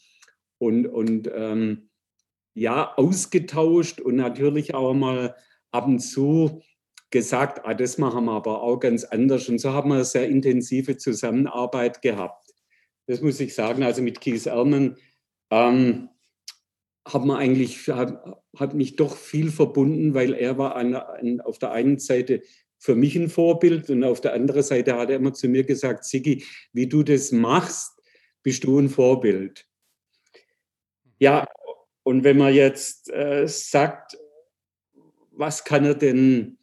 und, 0.60 0.86
und 0.88 1.30
ähm, 1.34 1.90
ja, 2.54 2.94
ausgetauscht 2.96 4.02
und 4.02 4.16
natürlich 4.16 4.74
auch 4.74 4.94
mal 4.94 5.36
ab 5.72 5.88
und 5.88 6.00
zu 6.00 6.62
gesagt, 7.10 7.66
ah, 7.66 7.74
das 7.74 7.98
machen 7.98 8.26
wir 8.26 8.34
aber 8.34 8.62
auch 8.62 8.78
ganz 8.78 9.04
anders. 9.04 9.50
Und 9.50 9.60
so 9.60 9.74
haben 9.74 9.90
wir 9.90 9.96
eine 9.96 10.06
sehr 10.06 10.28
intensive 10.28 10.98
Zusammenarbeit 10.98 12.02
gehabt. 12.02 12.49
Das 13.10 13.22
muss 13.22 13.40
ich 13.40 13.56
sagen. 13.56 13.82
Also 13.82 14.04
mit 14.04 14.22
Keith 14.22 14.46
Erman 14.46 14.96
ähm, 15.50 16.10
hat 17.04 17.26
man 17.26 17.38
eigentlich, 17.38 17.88
hat, 17.88 18.24
hat 18.56 18.76
mich 18.76 18.98
doch 18.98 19.18
viel 19.18 19.50
verbunden, 19.50 20.14
weil 20.14 20.36
er 20.36 20.60
war 20.60 20.76
an, 20.76 20.94
an, 20.94 21.42
auf 21.42 21.58
der 21.58 21.72
einen 21.72 21.98
Seite 21.98 22.44
für 22.78 22.94
mich 22.94 23.16
ein 23.16 23.32
Vorbild 23.32 23.90
und 23.90 24.04
auf 24.04 24.22
der 24.22 24.34
anderen 24.34 24.62
Seite 24.62 24.96
hat 24.96 25.10
er 25.10 25.16
immer 25.16 25.34
zu 25.34 25.48
mir 25.48 25.64
gesagt, 25.64 26.06
Sigi, 26.06 26.46
wie 26.72 26.86
du 26.86 27.02
das 27.02 27.32
machst, 27.32 28.00
bist 28.44 28.64
du 28.64 28.78
ein 28.78 28.90
Vorbild. 28.90 29.66
Ja, 31.18 31.48
und 32.04 32.24
wenn 32.24 32.38
man 32.38 32.54
jetzt 32.54 33.10
äh, 33.10 33.48
sagt, 33.48 34.20
was 35.32 35.64
kann 35.64 35.84
er 35.84 35.96
denn 35.96 36.60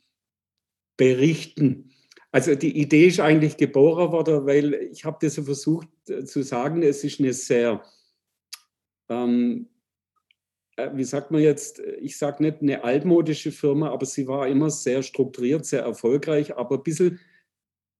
berichten? 0.96 1.90
Also 2.36 2.54
die 2.54 2.78
Idee 2.78 3.06
ist 3.06 3.18
eigentlich 3.18 3.56
geboren 3.56 4.12
worden, 4.12 4.44
weil 4.44 4.74
ich 4.92 5.06
habe 5.06 5.16
das 5.22 5.36
so 5.36 5.42
versucht 5.44 5.88
äh, 6.06 6.26
zu 6.26 6.42
sagen, 6.42 6.82
es 6.82 7.02
ist 7.02 7.18
eine 7.18 7.32
sehr 7.32 7.82
ähm, 9.08 9.70
äh, 10.76 10.90
wie 10.92 11.04
sagt 11.04 11.30
man 11.30 11.40
jetzt, 11.40 11.78
ich 11.78 12.18
sage 12.18 12.42
nicht 12.42 12.60
eine 12.60 12.84
altmodische 12.84 13.52
Firma, 13.52 13.88
aber 13.88 14.04
sie 14.04 14.28
war 14.28 14.46
immer 14.48 14.68
sehr 14.68 15.02
strukturiert, 15.02 15.64
sehr 15.64 15.80
erfolgreich, 15.80 16.54
aber 16.58 16.76
ein 16.76 16.82
bisschen 16.82 17.20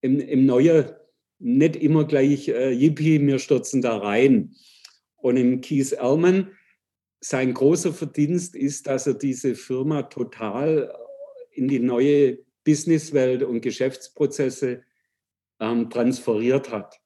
im, 0.03 0.21
im 0.21 0.45
Neue 0.45 1.01
nicht 1.39 1.77
immer 1.77 2.05
gleich, 2.05 2.49
äh, 2.49 2.73
yippie, 2.73 3.27
wir 3.27 3.39
stürzen 3.39 3.81
da 3.81 3.97
rein. 3.97 4.55
Und 5.17 5.39
im 5.39 5.63
Keith 5.63 5.93
Ehrman, 5.93 6.51
sein 7.21 7.55
großer 7.55 7.95
Verdienst 7.95 8.55
ist, 8.55 8.87
dass 8.87 9.07
er 9.07 9.15
diese 9.15 9.55
Firma 9.55 10.03
total 10.03 10.95
in 11.53 11.69
die 11.69 11.79
neue 11.79 12.45
Businesswelt 12.67 13.43
und 13.45 13.63
Geschäftsprozesse 13.63 14.83
ähm, 15.61 15.89
transferiert 15.89 16.71
hat. 16.71 17.01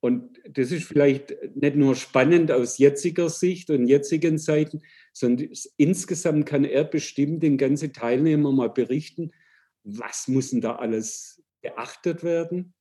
Und 0.00 0.40
das 0.48 0.70
ist 0.70 0.84
vielleicht 0.84 1.34
nicht 1.56 1.74
nur 1.74 1.96
spannend 1.96 2.52
aus 2.52 2.78
jetziger 2.78 3.28
Sicht 3.28 3.68
und 3.68 3.88
jetzigen 3.88 4.38
Zeiten, 4.38 4.80
sondern 5.12 5.50
insgesamt 5.76 6.46
kann 6.46 6.64
er 6.64 6.84
bestimmt 6.84 7.42
den 7.42 7.58
ganzen 7.58 7.92
Teilnehmern 7.92 8.54
mal 8.54 8.70
berichten, 8.70 9.32
was 9.82 10.28
muss 10.28 10.50
denn 10.50 10.60
da 10.60 10.76
alles 10.76 11.42
beachtet 11.60 12.22
werden 12.22 12.74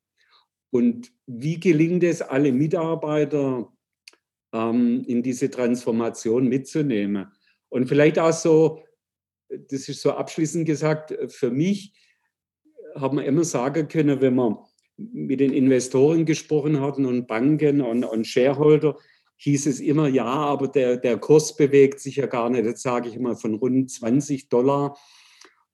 und 0.70 1.12
wie 1.26 1.60
gelingt 1.60 2.04
es, 2.04 2.22
alle 2.22 2.52
Mitarbeiter 2.52 3.74
ähm, 4.54 5.04
in 5.08 5.24
diese 5.24 5.50
Transformation 5.50 6.48
mitzunehmen. 6.48 7.32
Und 7.70 7.88
vielleicht 7.88 8.20
auch 8.20 8.34
so, 8.34 8.84
das 9.50 9.88
ist 9.90 10.02
so 10.02 10.12
abschließend 10.12 10.66
gesagt, 10.66 11.16
für 11.30 11.52
mich 11.52 11.94
haben 12.96 13.18
wir 13.18 13.26
immer 13.26 13.44
sagen 13.44 13.88
können, 13.88 14.22
wenn 14.22 14.36
man 14.36 14.58
mit 14.98 15.40
den 15.40 15.54
Investoren 15.54 16.26
gesprochen 16.26 16.82
hatten 16.82 17.06
und 17.06 17.28
Banken 17.28 17.82
und, 17.82 18.04
und 18.04 18.26
Shareholder, 18.26 18.98
hieß 19.38 19.68
es 19.68 19.80
immer, 19.80 20.08
ja, 20.08 20.26
aber 20.26 20.68
der, 20.68 20.98
der 20.98 21.18
Kurs 21.18 21.56
bewegt 21.56 22.00
sich 22.00 22.16
ja 22.16 22.26
gar 22.26 22.50
nicht, 22.50 22.66
jetzt 22.66 22.82
sage 22.82 23.10
ich 23.10 23.16
immer 23.16 23.36
von 23.36 23.54
rund 23.54 23.92
20 23.92 24.50
Dollar. 24.50 24.98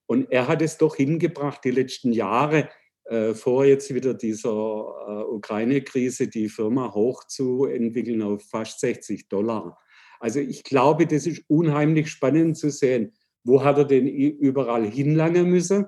Und 0.05 0.29
er 0.31 0.49
hat 0.49 0.61
es 0.61 0.77
doch 0.77 0.97
hingebracht, 0.97 1.61
die 1.63 1.71
letzten 1.71 2.11
Jahre, 2.11 2.69
äh, 3.05 3.33
vor 3.33 3.65
jetzt 3.65 3.93
wieder 3.93 4.13
dieser 4.13 4.49
äh, 4.49 5.33
Ukraine-Krise, 5.33 6.27
die 6.27 6.49
Firma 6.49 6.93
hochzuentwickeln 6.93 8.21
auf 8.21 8.43
fast 8.43 8.81
60 8.81 9.29
Dollar. 9.29 9.77
Also 10.19 10.39
ich 10.39 10.63
glaube, 10.63 11.07
das 11.07 11.25
ist 11.25 11.43
unheimlich 11.47 12.09
spannend 12.09 12.57
zu 12.57 12.69
sehen, 12.69 13.13
wo 13.43 13.63
hat 13.63 13.77
er 13.77 13.85
denn 13.85 14.07
überall 14.07 14.85
hinlangen 14.85 15.49
müssen 15.49 15.85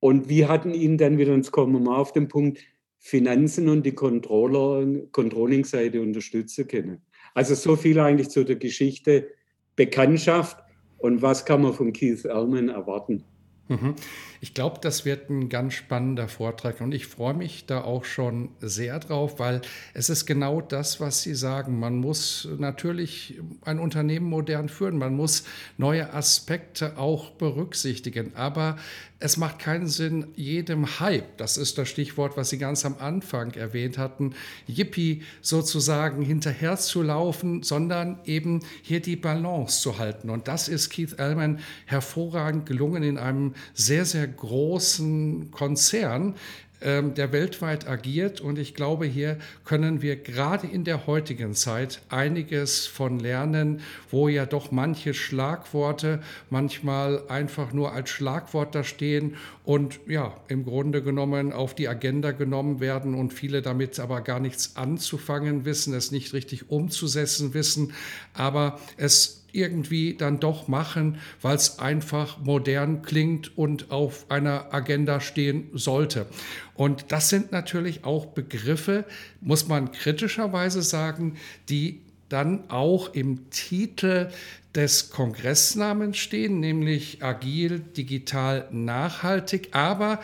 und 0.00 0.28
wir 0.28 0.48
hatten 0.48 0.74
ihn 0.74 0.98
dann 0.98 1.18
wieder, 1.18 1.34
jetzt 1.34 1.52
kommen 1.52 1.72
wir 1.72 1.80
mal 1.80 1.96
auf 1.96 2.12
den 2.12 2.28
Punkt, 2.28 2.60
Finanzen 2.98 3.68
und 3.68 3.84
die 3.84 3.94
Controlling-Seite 3.94 6.00
unterstützen 6.00 6.66
können. 6.66 7.02
Also 7.34 7.54
so 7.54 7.76
viel 7.76 8.00
eigentlich 8.00 8.30
zu 8.30 8.44
der 8.44 8.56
Geschichte 8.56 9.28
Bekanntschaft 9.76 10.58
und 10.98 11.22
was 11.22 11.44
kann 11.44 11.62
man 11.62 11.74
von 11.74 11.92
Keith 11.92 12.24
Ehrman 12.24 12.70
erwarten. 12.70 13.22
Mhm. 13.68 13.96
Ich 14.40 14.54
glaube, 14.54 14.78
das 14.80 15.04
wird 15.04 15.28
ein 15.28 15.48
ganz 15.48 15.74
spannender 15.74 16.28
Vortrag 16.28 16.80
und 16.80 16.92
ich 16.92 17.06
freue 17.06 17.34
mich 17.34 17.66
da 17.66 17.82
auch 17.82 18.04
schon 18.04 18.50
sehr 18.60 19.00
drauf, 19.00 19.38
weil 19.38 19.60
es 19.92 20.08
ist 20.08 20.24
genau 20.26 20.60
das, 20.60 21.00
was 21.00 21.22
Sie 21.22 21.34
sagen. 21.34 21.80
Man 21.80 21.96
muss 21.96 22.48
natürlich 22.58 23.40
ein 23.64 23.78
Unternehmen 23.80 24.26
modern 24.26 24.68
führen, 24.68 24.98
man 24.98 25.14
muss 25.14 25.44
neue 25.78 26.12
Aspekte 26.12 26.96
auch 26.96 27.30
berücksichtigen, 27.30 28.36
aber 28.36 28.76
es 29.18 29.38
macht 29.38 29.58
keinen 29.58 29.86
Sinn, 29.86 30.26
jedem 30.36 31.00
Hype, 31.00 31.38
das 31.38 31.56
ist 31.56 31.78
das 31.78 31.88
Stichwort, 31.88 32.36
was 32.36 32.50
Sie 32.50 32.58
ganz 32.58 32.84
am 32.84 32.96
Anfang 32.98 33.52
erwähnt 33.54 33.96
hatten, 33.96 34.34
Yippie 34.66 35.22
sozusagen 35.40 36.22
hinterherzulaufen, 36.22 37.62
sondern 37.62 38.18
eben 38.26 38.60
hier 38.82 39.00
die 39.00 39.16
Balance 39.16 39.80
zu 39.80 39.98
halten. 39.98 40.28
Und 40.28 40.48
das 40.48 40.68
ist 40.68 40.90
Keith 40.90 41.18
Allman 41.18 41.60
hervorragend 41.86 42.66
gelungen 42.66 43.02
in 43.02 43.16
einem 43.16 43.54
sehr, 43.74 44.04
sehr 44.04 44.26
großen 44.26 45.50
Konzern, 45.50 46.34
ähm, 46.82 47.14
der 47.14 47.32
weltweit 47.32 47.88
agiert. 47.88 48.42
Und 48.42 48.58
ich 48.58 48.74
glaube, 48.74 49.06
hier 49.06 49.38
können 49.64 50.02
wir 50.02 50.16
gerade 50.16 50.66
in 50.66 50.84
der 50.84 51.06
heutigen 51.06 51.54
Zeit 51.54 52.02
einiges 52.10 52.86
von 52.86 53.18
lernen, 53.18 53.80
wo 54.10 54.28
ja 54.28 54.44
doch 54.44 54.70
manche 54.72 55.14
Schlagworte 55.14 56.20
manchmal 56.50 57.22
einfach 57.28 57.72
nur 57.72 57.92
als 57.92 58.10
Schlagwort 58.10 58.74
da 58.74 58.84
stehen 58.84 59.36
und 59.64 60.00
ja, 60.06 60.36
im 60.48 60.64
Grunde 60.64 61.02
genommen 61.02 61.52
auf 61.52 61.74
die 61.74 61.88
Agenda 61.88 62.32
genommen 62.32 62.78
werden 62.78 63.14
und 63.14 63.32
viele 63.32 63.62
damit 63.62 63.98
aber 63.98 64.20
gar 64.20 64.38
nichts 64.38 64.76
anzufangen 64.76 65.64
wissen, 65.64 65.94
es 65.94 66.10
nicht 66.12 66.34
richtig 66.34 66.70
umzusetzen 66.70 67.54
wissen. 67.54 67.94
Aber 68.34 68.78
es 68.98 69.45
irgendwie 69.56 70.14
dann 70.14 70.40
doch 70.40 70.68
machen, 70.68 71.18
weil 71.42 71.56
es 71.56 71.78
einfach 71.78 72.38
modern 72.38 73.02
klingt 73.02 73.56
und 73.56 73.90
auf 73.90 74.30
einer 74.30 74.72
Agenda 74.74 75.20
stehen 75.20 75.70
sollte. 75.72 76.26
Und 76.74 77.06
das 77.12 77.28
sind 77.28 77.52
natürlich 77.52 78.04
auch 78.04 78.26
Begriffe, 78.26 79.04
muss 79.40 79.68
man 79.68 79.92
kritischerweise 79.92 80.82
sagen, 80.82 81.36
die 81.68 82.02
dann 82.28 82.70
auch 82.70 83.14
im 83.14 83.50
Titel 83.50 84.30
des 84.74 85.10
Kongressnamens 85.10 86.18
stehen, 86.18 86.60
nämlich 86.60 87.22
agil, 87.22 87.80
digital, 87.80 88.68
nachhaltig. 88.70 89.70
Aber 89.72 90.20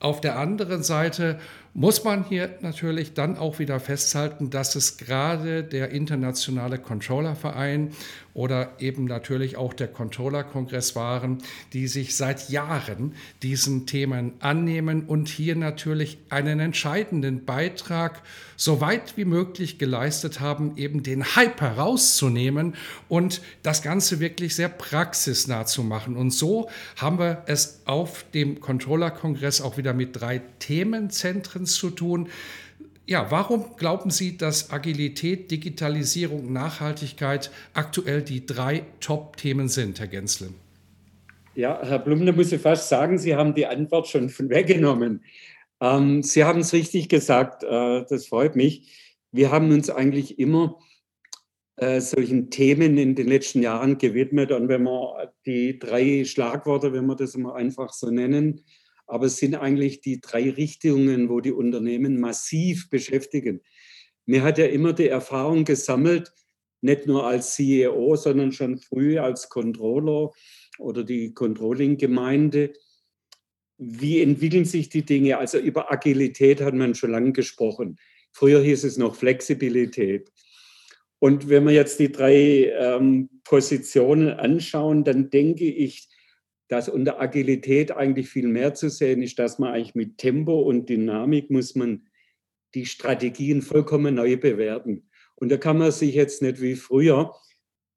auf 0.00 0.20
der 0.20 0.38
anderen 0.38 0.82
Seite 0.82 1.38
muss 1.74 2.04
man 2.04 2.24
hier 2.24 2.58
natürlich 2.60 3.14
dann 3.14 3.38
auch 3.38 3.58
wieder 3.58 3.80
festhalten, 3.80 4.50
dass 4.50 4.74
es 4.74 4.98
gerade 4.98 5.64
der 5.64 5.90
internationale 5.90 6.78
Controllerverein 6.78 7.92
oder 8.34 8.72
eben 8.78 9.04
natürlich 9.04 9.56
auch 9.56 9.74
der 9.74 9.88
Controller-Kongress 9.88 10.96
waren, 10.96 11.38
die 11.72 11.86
sich 11.86 12.16
seit 12.16 12.48
Jahren 12.48 13.14
diesen 13.42 13.86
Themen 13.86 14.34
annehmen 14.40 15.04
und 15.04 15.28
hier 15.28 15.54
natürlich 15.54 16.18
einen 16.30 16.60
entscheidenden 16.60 17.44
Beitrag 17.44 18.22
so 18.56 18.80
weit 18.80 19.16
wie 19.16 19.24
möglich 19.24 19.78
geleistet 19.78 20.40
haben, 20.40 20.76
eben 20.76 21.02
den 21.02 21.36
Hype 21.36 21.60
herauszunehmen 21.60 22.74
und 23.08 23.42
das 23.62 23.82
Ganze 23.82 24.20
wirklich 24.20 24.54
sehr 24.54 24.68
praxisnah 24.68 25.66
zu 25.66 25.82
machen. 25.82 26.16
Und 26.16 26.30
so 26.30 26.70
haben 26.96 27.18
wir 27.18 27.42
es 27.46 27.80
auf 27.84 28.24
dem 28.34 28.60
Controller-Kongress 28.60 29.60
auch 29.60 29.76
wieder 29.76 29.92
mit 29.92 30.20
drei 30.20 30.40
Themenzentren 30.60 31.66
zu 31.66 31.90
tun. 31.90 32.28
Ja, 33.12 33.30
warum 33.30 33.76
glauben 33.76 34.08
Sie, 34.08 34.38
dass 34.38 34.72
Agilität, 34.72 35.50
Digitalisierung, 35.50 36.50
Nachhaltigkeit 36.50 37.50
aktuell 37.74 38.22
die 38.22 38.46
drei 38.46 38.86
Top-Themen 39.00 39.68
sind, 39.68 40.00
Herr 40.00 40.06
Gensle? 40.06 40.48
Ja, 41.54 41.78
Herr 41.82 41.98
Blum, 41.98 42.24
da 42.24 42.32
muss 42.32 42.52
ich 42.52 42.62
fast 42.62 42.88
sagen, 42.88 43.18
Sie 43.18 43.36
haben 43.36 43.54
die 43.54 43.66
Antwort 43.66 44.08
schon 44.08 44.30
weggenommen. 44.48 45.22
Ähm, 45.82 46.22
Sie 46.22 46.42
haben 46.42 46.60
es 46.60 46.72
richtig 46.72 47.10
gesagt, 47.10 47.64
äh, 47.64 48.02
das 48.08 48.28
freut 48.28 48.56
mich. 48.56 48.90
Wir 49.30 49.50
haben 49.50 49.70
uns 49.72 49.90
eigentlich 49.90 50.38
immer 50.38 50.78
äh, 51.76 52.00
solchen 52.00 52.48
Themen 52.48 52.96
in 52.96 53.14
den 53.14 53.28
letzten 53.28 53.60
Jahren 53.60 53.98
gewidmet. 53.98 54.52
Und 54.52 54.68
wenn 54.68 54.84
man 54.84 55.28
die 55.44 55.78
drei 55.78 56.24
Schlagworte, 56.24 56.94
wenn 56.94 57.04
wir 57.04 57.16
das 57.16 57.36
mal 57.36 57.56
einfach 57.56 57.92
so 57.92 58.10
nennen, 58.10 58.62
aber 59.06 59.26
es 59.26 59.36
sind 59.36 59.54
eigentlich 59.54 60.00
die 60.00 60.20
drei 60.20 60.50
Richtungen, 60.50 61.28
wo 61.28 61.40
die 61.40 61.52
Unternehmen 61.52 62.20
massiv 62.20 62.88
beschäftigen. 62.90 63.60
Mir 64.26 64.42
hat 64.42 64.58
ja 64.58 64.66
immer 64.66 64.92
die 64.92 65.08
Erfahrung 65.08 65.64
gesammelt, 65.64 66.32
nicht 66.80 67.06
nur 67.06 67.26
als 67.26 67.54
CEO, 67.54 68.16
sondern 68.16 68.52
schon 68.52 68.78
früh 68.78 69.18
als 69.18 69.48
Controller 69.48 70.30
oder 70.78 71.04
die 71.04 71.32
Controlling-Gemeinde. 71.32 72.72
Wie 73.78 74.20
entwickeln 74.20 74.64
sich 74.64 74.88
die 74.88 75.04
Dinge? 75.04 75.38
Also 75.38 75.58
über 75.58 75.92
Agilität 75.92 76.60
hat 76.60 76.74
man 76.74 76.94
schon 76.94 77.10
lange 77.10 77.32
gesprochen. 77.32 77.98
Früher 78.32 78.62
hieß 78.62 78.84
es 78.84 78.96
noch 78.96 79.14
Flexibilität. 79.14 80.32
Und 81.18 81.48
wenn 81.48 81.64
wir 81.64 81.72
jetzt 81.72 82.00
die 82.00 82.10
drei 82.10 82.72
ähm, 82.76 83.30
Positionen 83.44 84.30
anschauen, 84.30 85.04
dann 85.04 85.30
denke 85.30 85.64
ich, 85.64 86.08
dass 86.72 86.88
unter 86.88 87.20
Agilität 87.20 87.92
eigentlich 87.92 88.30
viel 88.30 88.48
mehr 88.48 88.72
zu 88.72 88.88
sehen 88.88 89.20
ist, 89.20 89.38
dass 89.38 89.58
man 89.58 89.74
eigentlich 89.74 89.94
mit 89.94 90.16
Tempo 90.16 90.62
und 90.62 90.88
Dynamik 90.88 91.50
muss 91.50 91.74
man 91.74 92.06
die 92.74 92.86
Strategien 92.86 93.60
vollkommen 93.60 94.14
neu 94.14 94.38
bewerten. 94.38 95.06
Und 95.34 95.50
da 95.50 95.58
kann 95.58 95.76
man 95.76 95.92
sich 95.92 96.14
jetzt 96.14 96.40
nicht 96.40 96.62
wie 96.62 96.76
früher 96.76 97.34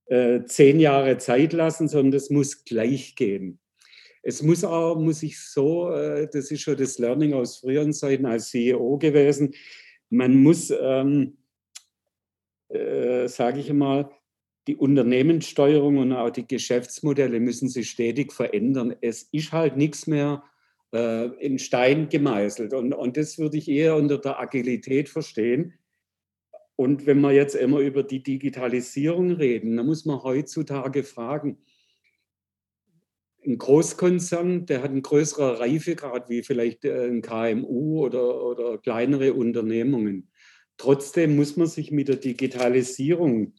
äh, 0.08 0.44
zehn 0.44 0.82
Jahre 0.82 1.18
Zeit 1.20 1.54
lassen, 1.54 1.88
sondern 1.88 2.12
das 2.12 2.30
muss 2.30 2.66
gleich 2.66 3.16
gehen. 3.16 3.62
Es 4.24 4.44
muss 4.44 4.66
auch, 4.66 5.00
muss 5.00 5.24
ich 5.24 5.40
so, 5.40 5.90
äh, 5.92 6.28
das 6.30 6.52
ist 6.52 6.60
schon 6.60 6.76
das 6.76 7.00
Learning 7.00 7.34
aus 7.34 7.60
früheren 7.60 7.94
Zeiten 7.94 8.26
als 8.26 8.50
CEO 8.50 8.98
gewesen, 8.98 9.54
man 10.10 10.36
muss, 10.36 10.70
ähm, 10.70 11.38
äh, 12.68 13.30
sage 13.30 13.62
ich 13.62 13.72
mal, 13.72 14.12
die 14.68 14.76
Unternehmenssteuerung 14.76 15.98
und 15.98 16.14
auch 16.14 16.30
die 16.30 16.48
Geschäftsmodelle 16.48 17.40
müssen 17.40 17.70
sich 17.70 17.90
stetig 17.90 18.34
verändern. 18.34 18.96
Es 19.02 19.24
ist 19.32 19.52
halt 19.52 19.78
nichts 19.78 20.08
mehr 20.08 20.44
äh, 20.94 21.28
in 21.46 21.60
Stein 21.60 22.10
gemeißelt. 22.10 22.74
Und, 22.74 22.94
und 22.94 23.18
das 23.18 23.38
würde 23.38 23.58
ich 23.58 23.70
eher 23.70 23.96
unter 23.96 24.18
der 24.18 24.40
Agilität 24.40 25.10
verstehen. 25.10 25.74
Und 26.76 27.06
wenn 27.06 27.22
wir 27.22 27.32
jetzt 27.32 27.56
immer 27.56 27.80
über 27.80 28.04
die 28.04 28.24
Digitalisierung 28.24 29.32
reden, 29.32 29.78
dann 29.78 29.86
muss 29.86 30.06
man 30.06 30.24
heutzutage 30.24 31.04
fragen, 31.04 31.60
ein 33.46 33.58
Großkonzern, 33.60 34.66
der 34.66 34.82
hat 34.82 34.90
einen 34.90 35.04
größeren 35.04 35.56
Reifegrad 35.58 36.30
wie 36.30 36.42
vielleicht 36.42 36.84
äh, 36.84 37.08
ein 37.08 37.22
KMU 37.22 38.00
oder, 38.00 38.44
oder 38.44 38.78
kleinere 38.80 39.34
Unternehmungen. 39.34 40.32
Trotzdem 40.78 41.36
muss 41.36 41.56
man 41.56 41.68
sich 41.68 41.92
mit 41.92 42.08
der 42.08 42.18
Digitalisierung 42.18 43.54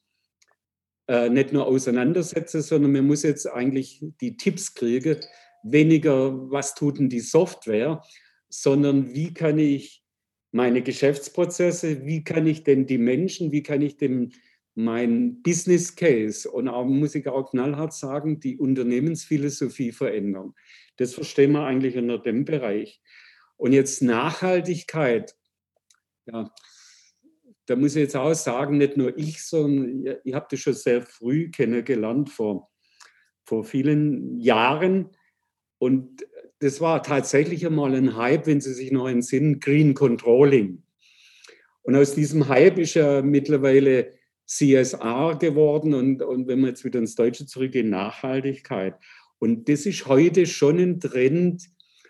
äh, 1.09 1.29
nicht 1.29 1.53
nur 1.53 1.67
auseinandersetzen, 1.67 2.63
sondern 2.63 2.93
man 2.93 3.07
muss 3.07 3.23
jetzt 3.23 3.47
eigentlich 3.47 4.05
die 4.21 4.37
Tipps 4.37 4.75
kriegen, 4.75 5.21
weniger, 5.63 6.51
was 6.51 6.75
tut 6.75 6.99
denn 6.99 7.09
die 7.09 7.21
Software, 7.21 8.03
sondern 8.49 9.15
wie 9.15 9.35
kann 9.35 9.59
ich 9.59 10.05
meine 10.53 10.83
Geschäftsprozesse, 10.83 12.07
wie 12.07 12.25
kann 12.25 12.47
ich 12.47 12.65
denn 12.65 12.87
die 12.87 12.99
Menschen, 12.99 13.53
wie 13.53 13.63
kann 13.63 13.83
ich 13.83 13.97
denn 13.97 14.33
mein 14.75 15.43
Business 15.43 15.97
Case 15.97 16.51
und 16.51 16.69
auch 16.69 16.85
muss 16.85 17.15
ich 17.15 17.27
auch 17.29 17.51
knallhart 17.51 17.95
sagen, 17.95 18.41
die 18.41 18.59
Unternehmensphilosophie 18.59 19.91
verändern. 19.93 20.55
Das 20.99 21.15
verstehen 21.15 21.53
wir 21.53 21.65
eigentlich 21.65 21.97
unter 21.97 22.19
dem 22.19 22.45
Bereich. 22.45 23.01
Und 23.57 23.73
jetzt 23.73 24.03
Nachhaltigkeit. 24.03 25.35
Ja, 26.27 26.53
da 27.67 27.77
muss 27.77 27.97
ich 27.97 28.03
jetzt 28.03 28.17
auch 28.17 28.35
sagen, 28.35 28.79
nicht 28.79 28.97
nur 28.97 29.17
ich, 29.19 29.43
sondern 29.43 30.17
ich 30.25 30.35
habe 30.35 30.47
das 30.51 30.61
schon 30.61 30.75
sehr 30.75 31.03
früh 31.03 31.51
kennengelernt, 31.51 32.31
vor, 32.31 32.71
vor 33.45 33.65
vielen 33.65 34.39
Jahren. 34.41 35.11
Und 35.79 36.27
das 36.61 36.81
war 36.81 37.03
tatsächlich 37.03 37.67
einmal 37.67 37.95
ein 37.95 38.17
Hype, 38.17 38.47
wenn 38.47 38.61
Sie 38.61 38.73
sich 38.73 38.93
noch 38.93 39.09
entsinnen, 39.09 39.61
Green 39.61 39.95
Controlling. 39.95 40.83
Und 41.83 41.97
aus 41.97 42.15
diesem 42.15 42.49
Hype 42.49 42.79
ist 42.79 42.95
ja 42.95 43.23
mittlerweile 43.23 44.13
CSR 44.47 45.37
geworden 45.39 45.95
und, 45.95 46.23
und 46.23 46.47
wenn 46.47 46.61
wir 46.61 46.69
jetzt 46.69 46.85
wieder 46.85 47.01
ins 47.01 47.17
Deutsche 47.17 47.47
zurückgehen, 47.47 47.91
Nachhaltigkeit. 47.91 48.95
Und 49.39 49.69
das 49.69 49.87
ist 49.87 50.07
heute 50.07 50.47
schon 50.47 50.79
ein 50.79 51.01
Trend. 51.01 51.69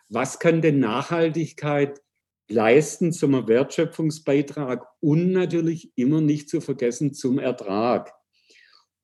Was 0.09 0.39
kann 0.39 0.63
denn 0.63 0.79
Nachhaltigkeit 0.79 2.01
leisten 2.49 3.13
zum 3.13 3.33
Wertschöpfungsbeitrag 3.47 4.87
und 5.01 5.33
natürlich 5.33 5.93
immer 5.97 6.21
nicht 6.21 6.49
zu 6.49 6.61
vergessen 6.61 7.15
zum 7.15 7.39
Ertrag. 7.39 8.13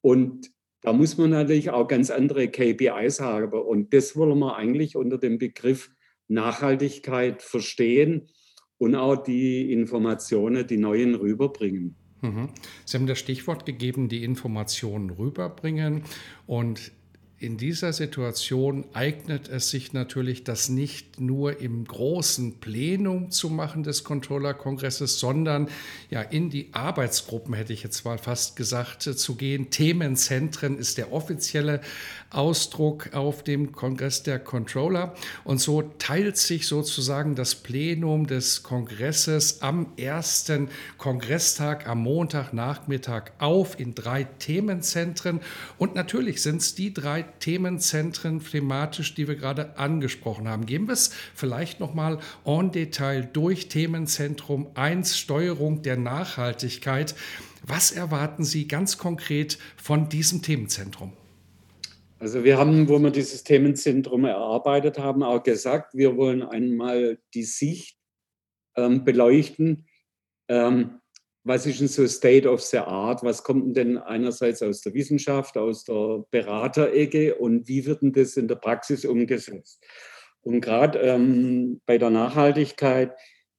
Und 0.00 0.50
da 0.82 0.92
muss 0.92 1.16
man 1.16 1.30
natürlich 1.30 1.70
auch 1.70 1.86
ganz 1.86 2.10
andere 2.10 2.48
KPIs 2.48 3.20
haben. 3.20 3.52
Und 3.52 3.94
das 3.94 4.16
wollen 4.16 4.38
wir 4.38 4.56
eigentlich 4.56 4.96
unter 4.96 5.18
dem 5.18 5.38
Begriff 5.38 5.90
Nachhaltigkeit 6.28 7.42
verstehen 7.42 8.28
und 8.78 8.96
auch 8.96 9.16
die 9.16 9.72
Informationen, 9.72 10.66
die 10.66 10.76
neuen 10.76 11.14
rüberbringen. 11.14 11.96
Mhm. 12.20 12.48
Sie 12.84 12.96
haben 12.96 13.06
das 13.06 13.18
Stichwort 13.18 13.66
gegeben, 13.66 14.08
die 14.08 14.24
Informationen 14.24 15.10
rüberbringen. 15.10 16.02
Und 16.46 16.92
in 17.42 17.56
dieser 17.56 17.92
Situation 17.92 18.84
eignet 18.92 19.48
es 19.48 19.70
sich 19.70 19.92
natürlich, 19.92 20.44
das 20.44 20.68
nicht 20.68 21.20
nur 21.20 21.60
im 21.60 21.84
großen 21.84 22.60
Plenum 22.60 23.32
zu 23.32 23.50
machen 23.50 23.82
des 23.82 24.04
Controller-Kongresses, 24.04 25.18
sondern 25.18 25.68
ja 26.08 26.22
in 26.22 26.50
die 26.50 26.68
Arbeitsgruppen, 26.72 27.54
hätte 27.54 27.72
ich 27.72 27.82
jetzt 27.82 28.04
mal 28.04 28.18
fast 28.18 28.54
gesagt, 28.54 29.02
zu 29.02 29.34
gehen. 29.34 29.70
Themenzentren 29.70 30.78
ist 30.78 30.98
der 30.98 31.12
offizielle 31.12 31.80
Ausdruck 32.30 33.12
auf 33.12 33.42
dem 33.42 33.72
Kongress 33.72 34.22
der 34.22 34.38
Controller. 34.38 35.14
Und 35.42 35.60
so 35.60 35.82
teilt 35.82 36.36
sich 36.36 36.68
sozusagen 36.68 37.34
das 37.34 37.56
Plenum 37.56 38.28
des 38.28 38.62
Kongresses 38.62 39.62
am 39.62 39.88
ersten 39.96 40.68
Kongresstag 40.96 41.88
am 41.88 42.02
Montagnachmittag 42.04 43.32
auf 43.38 43.78
in 43.80 43.94
drei 43.94 44.24
Themenzentren. 44.24 45.40
Und 45.76 45.96
natürlich 45.96 46.40
sind 46.40 46.62
es 46.62 46.74
die 46.74 46.94
drei 46.94 47.24
Themenzentren 47.38 48.40
thematisch, 48.40 49.14
die 49.14 49.28
wir 49.28 49.36
gerade 49.36 49.76
angesprochen 49.78 50.48
haben. 50.48 50.66
Gehen 50.66 50.86
wir 50.86 50.94
es 50.94 51.12
vielleicht 51.34 51.80
nochmal 51.80 52.18
en 52.44 52.70
Detail 52.70 53.28
durch. 53.32 53.68
Themenzentrum 53.68 54.68
1, 54.74 55.18
Steuerung 55.18 55.82
der 55.82 55.96
Nachhaltigkeit. 55.96 57.14
Was 57.66 57.92
erwarten 57.92 58.44
Sie 58.44 58.66
ganz 58.66 58.98
konkret 58.98 59.58
von 59.76 60.08
diesem 60.08 60.42
Themenzentrum? 60.42 61.12
Also 62.18 62.44
wir 62.44 62.56
haben, 62.56 62.88
wo 62.88 62.98
wir 63.00 63.10
dieses 63.10 63.42
Themenzentrum 63.42 64.24
erarbeitet 64.24 64.98
haben, 64.98 65.24
auch 65.24 65.42
gesagt, 65.42 65.94
wir 65.94 66.16
wollen 66.16 66.42
einmal 66.42 67.18
die 67.34 67.42
Sicht 67.42 67.98
ähm, 68.76 69.04
beleuchten. 69.04 69.86
Ähm, 70.48 71.01
was 71.44 71.66
ist 71.66 71.80
denn 71.80 71.88
so 71.88 72.06
State 72.06 72.48
of 72.48 72.60
the 72.60 72.78
Art? 72.78 73.22
Was 73.22 73.42
kommt 73.42 73.76
denn 73.76 73.98
einerseits 73.98 74.62
aus 74.62 74.80
der 74.80 74.94
Wissenschaft, 74.94 75.56
aus 75.56 75.84
der 75.84 76.24
Beraterecke 76.30 77.34
und 77.34 77.66
wie 77.68 77.84
wird 77.84 78.02
denn 78.02 78.12
das 78.12 78.36
in 78.36 78.48
der 78.48 78.56
Praxis 78.56 79.04
umgesetzt? 79.04 79.82
Und 80.42 80.60
gerade 80.60 80.98
ähm, 81.00 81.80
bei 81.86 81.98
der 81.98 82.10
Nachhaltigkeit 82.10 83.12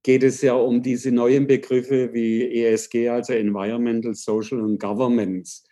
geht 0.04 0.24
es 0.24 0.41
ja 0.41 0.54
um 0.54 0.82
diese 0.82 1.12
neuen 1.12 1.48
Begriffe 1.48 2.13
wie 2.13 2.63
ESG, 2.63 3.10
also 3.10 3.34
Environmental, 3.34 4.13
Social 4.13 4.62
und 4.62 4.80
Governments. 4.80 5.63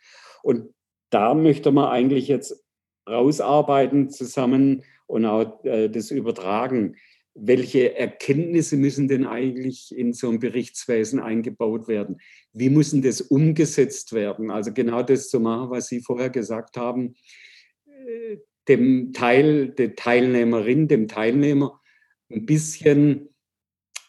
Und 0.41 0.74
da 1.10 1.34
möchte 1.34 1.71
man 1.71 1.89
eigentlich 1.89 2.28
jetzt 2.28 2.63
rausarbeiten 3.10 4.10
zusammen 4.10 4.84
und 5.08 5.26
auch 5.26 5.63
äh, 5.65 5.89
das 5.89 6.12
übertragen. 6.12 6.95
Welche 7.34 7.96
Erkenntnisse 7.96 8.76
müssen 8.76 9.08
denn 9.08 9.26
eigentlich 9.26 9.96
in 9.96 10.13
so 10.13 10.30
ein 10.30 10.39
Berichtswesen 10.39 11.20
eingebaut 11.20 11.88
werden? 11.88 12.20
Wie 12.52 12.70
müssen 12.70 13.02
das 13.02 13.22
umgesetzt 13.22 14.13
werden? 14.13 14.52
Also 14.52 14.74
genau 14.74 15.02
das 15.02 15.30
zu 15.30 15.39
machen, 15.39 15.70
was 15.70 15.88
Sie 15.88 16.02
vorher 16.02 16.30
gesagt 16.30 16.76
haben, 16.76 17.15
äh, 17.86 18.38
dem 18.67 19.13
Teil, 19.13 19.70
der 19.70 19.96
Teilnehmerin, 19.96 20.88
dem 20.88 21.08
Teilnehmer 21.08 21.82
ein 22.30 22.46
bisschen 22.46 23.30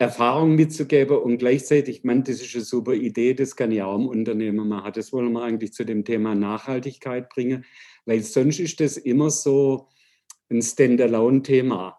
Erfahrung 0.03 0.57
mitzugeben 0.57 1.17
und 1.19 1.39
gleichzeitig, 1.39 1.99
ich 1.99 2.05
meine, 2.05 2.25
das 2.25 2.43
ist 2.43 2.55
eine 2.57 2.65
super 2.65 2.93
Idee, 2.93 3.35
das 3.35 3.55
kann 3.55 3.71
ja 3.71 3.87
auch 3.87 3.97
im 3.97 4.09
Unternehmen 4.09 4.69
machen. 4.69 4.93
Das 4.95 5.13
wollen 5.13 5.33
wir 5.33 5.43
eigentlich 5.43 5.73
zu 5.73 5.85
dem 5.85 6.05
Thema 6.05 6.35
Nachhaltigkeit 6.35 7.29
bringen, 7.29 7.65
weil 8.05 8.21
sonst 8.23 8.59
ist 8.59 8.81
das 8.81 8.97
immer 8.97 9.31
so 9.31 9.89
ein 10.51 10.61
Standalone-Thema. 10.61 11.97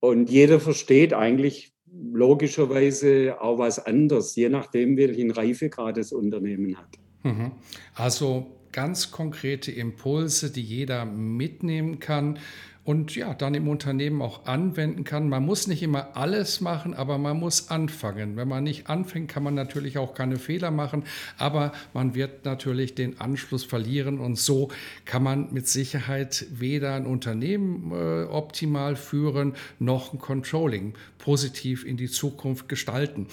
Und 0.00 0.30
jeder 0.30 0.60
versteht 0.60 1.12
eigentlich 1.12 1.72
logischerweise 2.12 3.40
auch 3.40 3.58
was 3.58 3.84
anderes, 3.84 4.36
je 4.36 4.48
nachdem, 4.48 4.96
welchen 4.96 5.30
Reifegrad 5.30 5.96
das 5.96 6.12
Unternehmen 6.12 6.76
hat. 6.76 6.98
Mhm. 7.22 7.52
Also 7.94 8.46
ganz 8.72 9.10
konkrete 9.10 9.72
Impulse, 9.72 10.52
die 10.52 10.62
jeder 10.62 11.04
mitnehmen 11.04 11.98
kann 11.98 12.38
und 12.88 13.14
ja, 13.16 13.34
dann 13.34 13.52
im 13.52 13.68
Unternehmen 13.68 14.22
auch 14.22 14.46
anwenden 14.46 15.04
kann. 15.04 15.28
Man 15.28 15.44
muss 15.44 15.66
nicht 15.66 15.82
immer 15.82 16.16
alles 16.16 16.62
machen, 16.62 16.94
aber 16.94 17.18
man 17.18 17.38
muss 17.38 17.68
anfangen. 17.68 18.36
Wenn 18.36 18.48
man 18.48 18.64
nicht 18.64 18.88
anfängt, 18.88 19.30
kann 19.30 19.42
man 19.42 19.54
natürlich 19.54 19.98
auch 19.98 20.14
keine 20.14 20.38
Fehler 20.38 20.70
machen, 20.70 21.04
aber 21.36 21.72
man 21.92 22.14
wird 22.14 22.46
natürlich 22.46 22.94
den 22.94 23.20
Anschluss 23.20 23.62
verlieren 23.62 24.18
und 24.18 24.38
so 24.38 24.70
kann 25.04 25.22
man 25.22 25.52
mit 25.52 25.68
Sicherheit 25.68 26.46
weder 26.50 26.94
ein 26.94 27.04
Unternehmen 27.04 27.92
äh, 27.92 28.24
optimal 28.24 28.96
führen 28.96 29.52
noch 29.78 30.14
ein 30.14 30.18
Controlling 30.18 30.94
positiv 31.18 31.84
in 31.84 31.98
die 31.98 32.08
Zukunft 32.08 32.70
gestalten. 32.70 33.26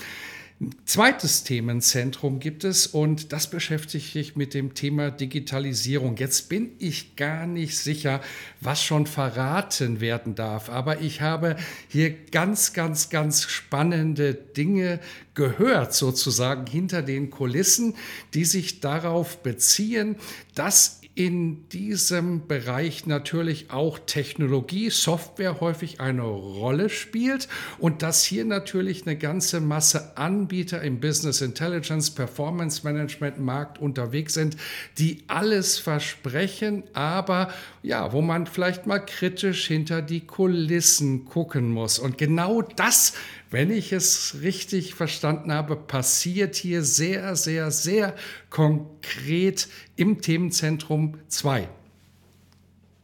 Ein 0.62 0.74
zweites 0.86 1.44
Themenzentrum 1.44 2.40
gibt 2.40 2.64
es 2.64 2.88
und 2.88 3.34
das 3.34 3.50
beschäftigt 3.50 4.14
sich 4.14 4.38
mit 4.38 4.54
dem 4.54 4.74
Thema 4.74 5.12
Digitalisierung. 5.12 6.16
Jetzt 6.16 6.48
bin 6.48 6.72
ich 6.80 7.18
gar 7.18 7.46
nicht 7.46 7.78
sicher, 7.78 8.22
was 8.62 8.82
schon 8.82 9.06
verraten 9.06 10.00
werden 10.00 10.34
darf, 10.34 10.70
aber 10.70 11.02
ich 11.02 11.20
habe 11.20 11.58
hier 11.90 12.10
ganz, 12.28 12.72
ganz, 12.72 13.10
ganz 13.10 13.44
spannende 13.44 14.34
Dinge 14.34 15.02
gehört, 15.34 15.94
sozusagen 15.94 16.66
hinter 16.68 17.02
den 17.02 17.32
Kulissen, 17.32 17.94
die 18.34 18.46
sich 18.46 18.80
darauf 18.80 19.44
beziehen, 19.44 20.16
dass 20.54 21.02
in 21.16 21.70
diesem 21.70 22.46
Bereich 22.46 23.06
natürlich 23.06 23.72
auch 23.72 24.00
Technologie, 24.00 24.90
Software 24.90 25.62
häufig 25.62 26.02
eine 26.02 26.24
Rolle 26.24 26.90
spielt 26.90 27.48
und 27.80 28.02
dass 28.02 28.26
hier 28.26 28.44
natürlich 28.44 29.08
eine 29.08 29.18
ganze 29.18 29.62
Masse 29.62 30.18
Anbieter 30.18 30.82
im 30.82 31.00
Business 31.00 31.40
Intelligence, 31.40 32.12
Performance 32.12 32.82
Management 32.84 33.40
Markt 33.40 33.80
unterwegs 33.80 34.34
sind, 34.34 34.58
die 34.98 35.24
alles 35.28 35.80
versprechen, 35.80 36.84
aber 36.92 37.50
ja, 37.82 38.12
wo 38.12 38.22
man 38.22 38.46
vielleicht 38.46 38.86
mal 38.86 39.00
kritisch 39.00 39.68
hinter 39.68 40.02
die 40.02 40.22
Kulissen 40.22 41.24
gucken 41.24 41.72
muss. 41.72 41.98
Und 41.98 42.18
genau 42.18 42.62
das 42.62 43.14
wenn 43.52 43.72
ich 43.72 43.94
es 43.94 44.38
richtig 44.42 44.94
verstanden 44.96 45.52
habe, 45.52 45.76
passiert 45.76 46.56
hier 46.56 46.82
sehr, 46.82 47.36
sehr, 47.36 47.72
sehr 47.72 48.16
konkret 48.50 49.68
im 49.96 50.22
Themenzentrum 50.22 51.20
2. 51.28 51.68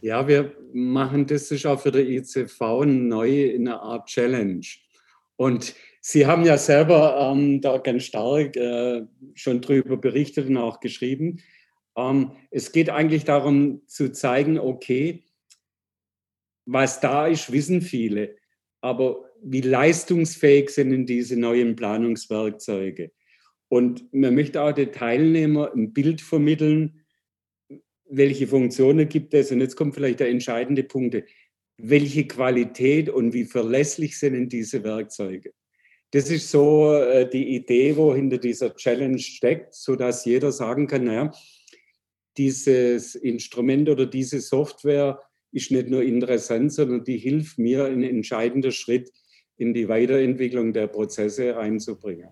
Ja, 0.02 0.28
wir 0.28 0.56
machen 0.74 1.28
das 1.28 1.52
ist 1.52 1.66
auch 1.66 1.80
für 1.80 1.92
die 1.92 2.18
ICV 2.18 2.86
neu 2.86 3.44
in 3.44 3.68
einer 3.68 3.82
Art 3.82 4.08
Challenge. 4.08 4.66
Und 5.36 5.76
Sie 6.04 6.26
haben 6.26 6.44
ja 6.44 6.58
selber 6.58 7.32
ähm, 7.32 7.62
da 7.62 7.78
ganz 7.78 8.06
stark 8.06 8.56
äh, 8.56 9.06
schon 9.36 9.62
drüber 9.62 9.98
berichtet 9.98 10.50
und 10.50 10.58
auch 10.58 10.80
geschrieben. 10.80 11.42
Ähm, 11.96 12.32
es 12.50 12.72
geht 12.72 12.90
eigentlich 12.90 13.24
darum 13.24 13.82
zu 13.86 14.12
zeigen, 14.12 14.58
okay, 14.58 15.24
was 16.66 17.00
da 17.00 17.28
ist, 17.28 17.52
wissen 17.52 17.82
viele. 17.82 18.36
Aber 18.82 19.31
wie 19.44 19.62
leistungsfähig 19.62 20.70
sind 20.70 21.06
diese 21.08 21.38
neuen 21.38 21.76
Planungswerkzeuge? 21.76 23.12
Und 23.68 24.14
man 24.14 24.36
möchte 24.36 24.62
auch 24.62 24.74
den 24.74 24.92
Teilnehmer 24.92 25.72
ein 25.74 25.94
Bild 25.94 26.22
vermitteln, 26.22 27.02
welche 28.10 28.48
Funktionen 28.48 29.08
gibt 29.08 29.34
es? 29.34 29.52
Und 29.52 29.62
jetzt 29.62 29.76
kommt 29.76 29.96
vielleicht 29.96 30.20
der 30.20 30.30
entscheidende 30.30 30.84
Punkt. 30.84 31.24
Welche 31.78 32.28
Qualität 32.28 33.10
und 33.10 33.34
wie 33.34 33.46
verlässlich 33.46 34.20
sind 34.20 34.34
denn 34.34 34.50
diese 34.50 34.84
Werkzeuge? 34.84 35.54
Das 36.12 36.30
ist 36.30 36.52
so 36.52 36.94
äh, 36.94 37.30
die 37.30 37.56
Idee, 37.56 37.96
wo 37.96 38.14
hinter 38.14 38.38
dieser 38.38 38.76
Challenge 38.76 39.18
steckt, 39.18 39.74
sodass 39.74 40.26
jeder 40.26 40.52
sagen 40.52 40.88
kann, 40.88 41.06
naja, 41.06 41.32
dieses 42.38 43.16
Instrument 43.16 43.88
oder 43.90 44.06
diese 44.06 44.42
Software 44.42 45.22
ist 45.54 45.72
nicht 45.72 45.88
nur 45.88 46.04
interessant, 46.04 46.74
sondern 46.74 47.04
die 47.06 47.18
hilft 47.18 47.58
mir, 47.58 47.86
ein 47.86 48.04
entscheidender 48.04 48.72
Schritt 48.72 49.10
in 49.62 49.76
die 49.76 49.88
Weiterentwicklung 49.88 50.74
der 50.74 50.88
Prozesse 50.88 51.56
reinzubringen. 51.56 52.30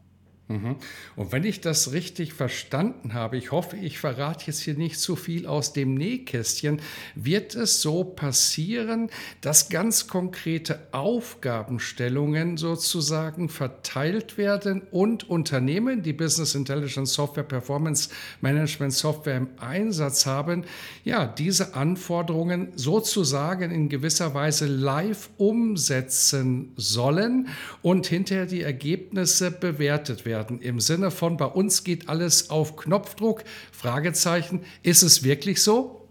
Mhm. 0.50 0.78
Und 1.16 1.32
wenn 1.32 1.44
ich 1.44 1.62
das 1.62 1.92
richtig 1.92 2.34
verstanden 2.34 3.14
habe, 3.14 3.38
ich 3.38 3.52
hoffe, 3.52 3.78
ich 3.78 4.00
verrate 4.00 4.48
jetzt 4.48 4.62
hier 4.62 4.74
nicht 4.74 5.00
zu 5.00 5.16
viel 5.16 5.46
aus 5.46 5.74
dem 5.74 5.94
Nähkästchen, 5.94 6.82
wird 7.14 7.54
es 7.54 7.84
so 7.84 8.04
passieren, 8.04 9.12
dass 9.42 9.70
ganz 9.70 10.08
konkrete 10.08 10.88
Aufgabenstellungen 10.92 12.58
sozusagen 12.58 13.48
verteilt 13.48 14.40
werden 14.40 14.82
und 14.90 15.30
Unternehmen, 15.30 16.02
die 16.02 16.14
Business 16.14 16.56
Intelligence 16.56 17.14
Software, 17.14 17.44
Performance 17.44 18.10
Management 18.42 18.94
Software 18.94 19.38
im 19.38 19.50
Einsatz 19.60 20.26
haben, 20.26 20.64
ja, 21.04 21.28
diese 21.28 21.76
Anforderungen 21.76 22.70
sozusagen 22.76 23.70
in 23.70 23.88
gewisser 23.88 24.34
Weise 24.34 24.66
live 24.66 25.30
umsetzen 25.38 26.74
sollen 26.76 27.50
und 27.84 28.08
hinterher 28.08 28.48
die 28.48 28.64
Ergebnisse 28.64 29.52
bewertet 29.52 30.26
werden 30.26 30.39
werden. 30.40 30.62
Im 30.62 30.80
Sinne 30.80 31.12
von, 31.12 31.38
bei 31.38 31.46
uns 31.46 31.84
geht 31.84 32.08
alles 32.08 32.50
auf 32.50 32.78
Knopfdruck? 32.78 33.44
Fragezeichen. 33.72 34.62
Ist 34.84 35.04
es 35.04 35.24
wirklich 35.24 35.62
so? 35.62 36.08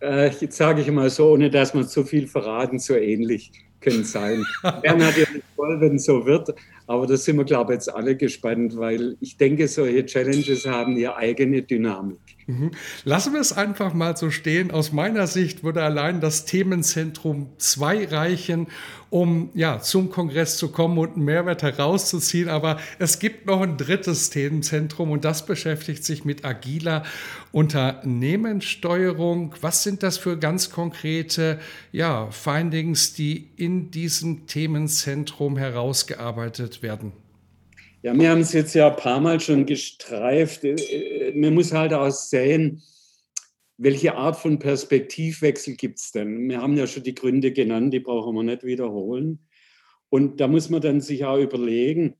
Äh, 0.00 0.30
jetzt 0.40 0.56
sage 0.56 0.80
ich 0.80 0.90
mal 0.90 1.10
so, 1.10 1.32
ohne 1.32 1.50
dass 1.50 1.74
man 1.74 1.88
zu 1.88 2.04
viel 2.04 2.28
verraten, 2.28 2.78
so 2.78 2.94
ähnlich 2.94 3.50
können 3.80 4.04
sein. 4.04 4.44
Wäre 4.62 4.96
natürlich 4.96 5.42
toll, 5.56 5.80
wenn 5.80 5.96
es 5.96 6.04
so 6.04 6.24
wird, 6.24 6.54
aber 6.86 7.06
da 7.06 7.16
sind 7.16 7.36
wir, 7.36 7.44
glaube 7.44 7.72
ich, 7.72 7.78
jetzt 7.78 7.92
alle 7.92 8.16
gespannt, 8.16 8.76
weil 8.76 9.16
ich 9.20 9.36
denke, 9.36 9.66
solche 9.66 10.06
Challenges 10.06 10.66
haben 10.66 10.96
ihre 10.96 11.16
eigene 11.16 11.62
Dynamik. 11.62 12.18
Mhm. 12.46 12.70
Lassen 13.04 13.34
wir 13.34 13.40
es 13.40 13.52
einfach 13.52 13.92
mal 13.92 14.16
so 14.16 14.30
stehen. 14.30 14.70
Aus 14.70 14.92
meiner 14.92 15.26
Sicht 15.26 15.64
würde 15.64 15.82
allein 15.82 16.20
das 16.20 16.44
Themenzentrum 16.44 17.50
2 17.58 18.06
reichen, 18.06 18.68
um 19.10 19.50
ja, 19.54 19.80
zum 19.80 20.10
Kongress 20.10 20.56
zu 20.56 20.70
kommen 20.70 20.98
und 20.98 21.14
einen 21.14 21.24
Mehrwert 21.24 21.62
herauszuziehen. 21.62 22.48
Aber 22.48 22.78
es 22.98 23.18
gibt 23.18 23.46
noch 23.46 23.62
ein 23.62 23.76
drittes 23.76 24.30
Themenzentrum 24.30 25.10
und 25.10 25.24
das 25.24 25.46
beschäftigt 25.46 26.04
sich 26.04 26.24
mit 26.24 26.44
agiler 26.44 27.04
Unternehmenssteuerung. 27.52 29.54
Was 29.60 29.82
sind 29.82 30.02
das 30.02 30.18
für 30.18 30.38
ganz 30.38 30.70
konkrete 30.70 31.58
ja, 31.92 32.30
Findings, 32.30 33.14
die 33.14 33.48
in 33.56 33.90
diesem 33.90 34.46
Themenzentrum 34.46 35.56
herausgearbeitet 35.56 36.82
werden? 36.82 37.12
Ja, 38.02 38.16
wir 38.16 38.30
haben 38.30 38.42
es 38.42 38.52
jetzt 38.52 38.74
ja 38.74 38.90
ein 38.90 38.96
paar 38.96 39.20
Mal 39.20 39.40
schon 39.40 39.66
gestreift. 39.66 40.62
Äh, 40.64 41.32
man 41.34 41.54
muss 41.54 41.72
halt 41.72 41.92
auch 41.92 42.10
sehen, 42.10 42.82
welche 43.78 44.16
Art 44.16 44.36
von 44.36 44.58
Perspektivwechsel 44.58 45.76
gibt 45.76 45.98
es 46.00 46.10
denn? 46.10 46.48
Wir 46.48 46.60
haben 46.60 46.76
ja 46.76 46.86
schon 46.86 47.04
die 47.04 47.14
Gründe 47.14 47.52
genannt, 47.52 47.94
die 47.94 48.00
brauchen 48.00 48.34
wir 48.34 48.42
nicht 48.42 48.64
wiederholen. 48.64 49.48
Und 50.10 50.40
da 50.40 50.48
muss 50.48 50.68
man 50.68 50.80
dann 50.80 51.00
sich 51.00 51.24
auch 51.24 51.38
überlegen, 51.38 52.14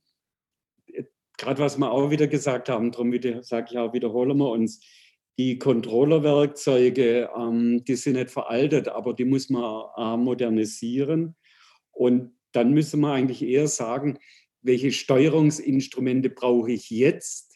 gerade 1.37 1.61
was 1.61 1.77
wir 1.79 1.91
auch 1.91 2.11
wieder 2.11 2.29
gesagt 2.29 2.69
haben, 2.69 2.93
darum 2.93 3.13
sage 3.43 3.69
ich 3.71 3.79
auch, 3.79 3.93
wiederholen 3.93 4.39
wir 4.39 4.51
uns, 4.51 4.85
die 5.39 5.59
Controllerwerkzeuge, 5.59 7.31
ähm, 7.37 7.85
die 7.85 7.95
sind 7.95 8.15
nicht 8.15 8.31
veraltet, 8.31 8.89
aber 8.89 9.15
die 9.15 9.25
muss 9.25 9.49
man 9.51 9.85
äh, 9.97 10.17
modernisieren. 10.17 11.37
Und 11.93 12.37
dann 12.53 12.73
müssen 12.73 13.01
wir 13.01 13.13
eigentlich 13.13 13.43
eher 13.43 13.69
sagen, 13.69 14.19
welche 14.63 14.91
Steuerungsinstrumente 14.91 16.31
brauche 16.31 16.73
ich 16.73 16.91
jetzt? 16.91 17.48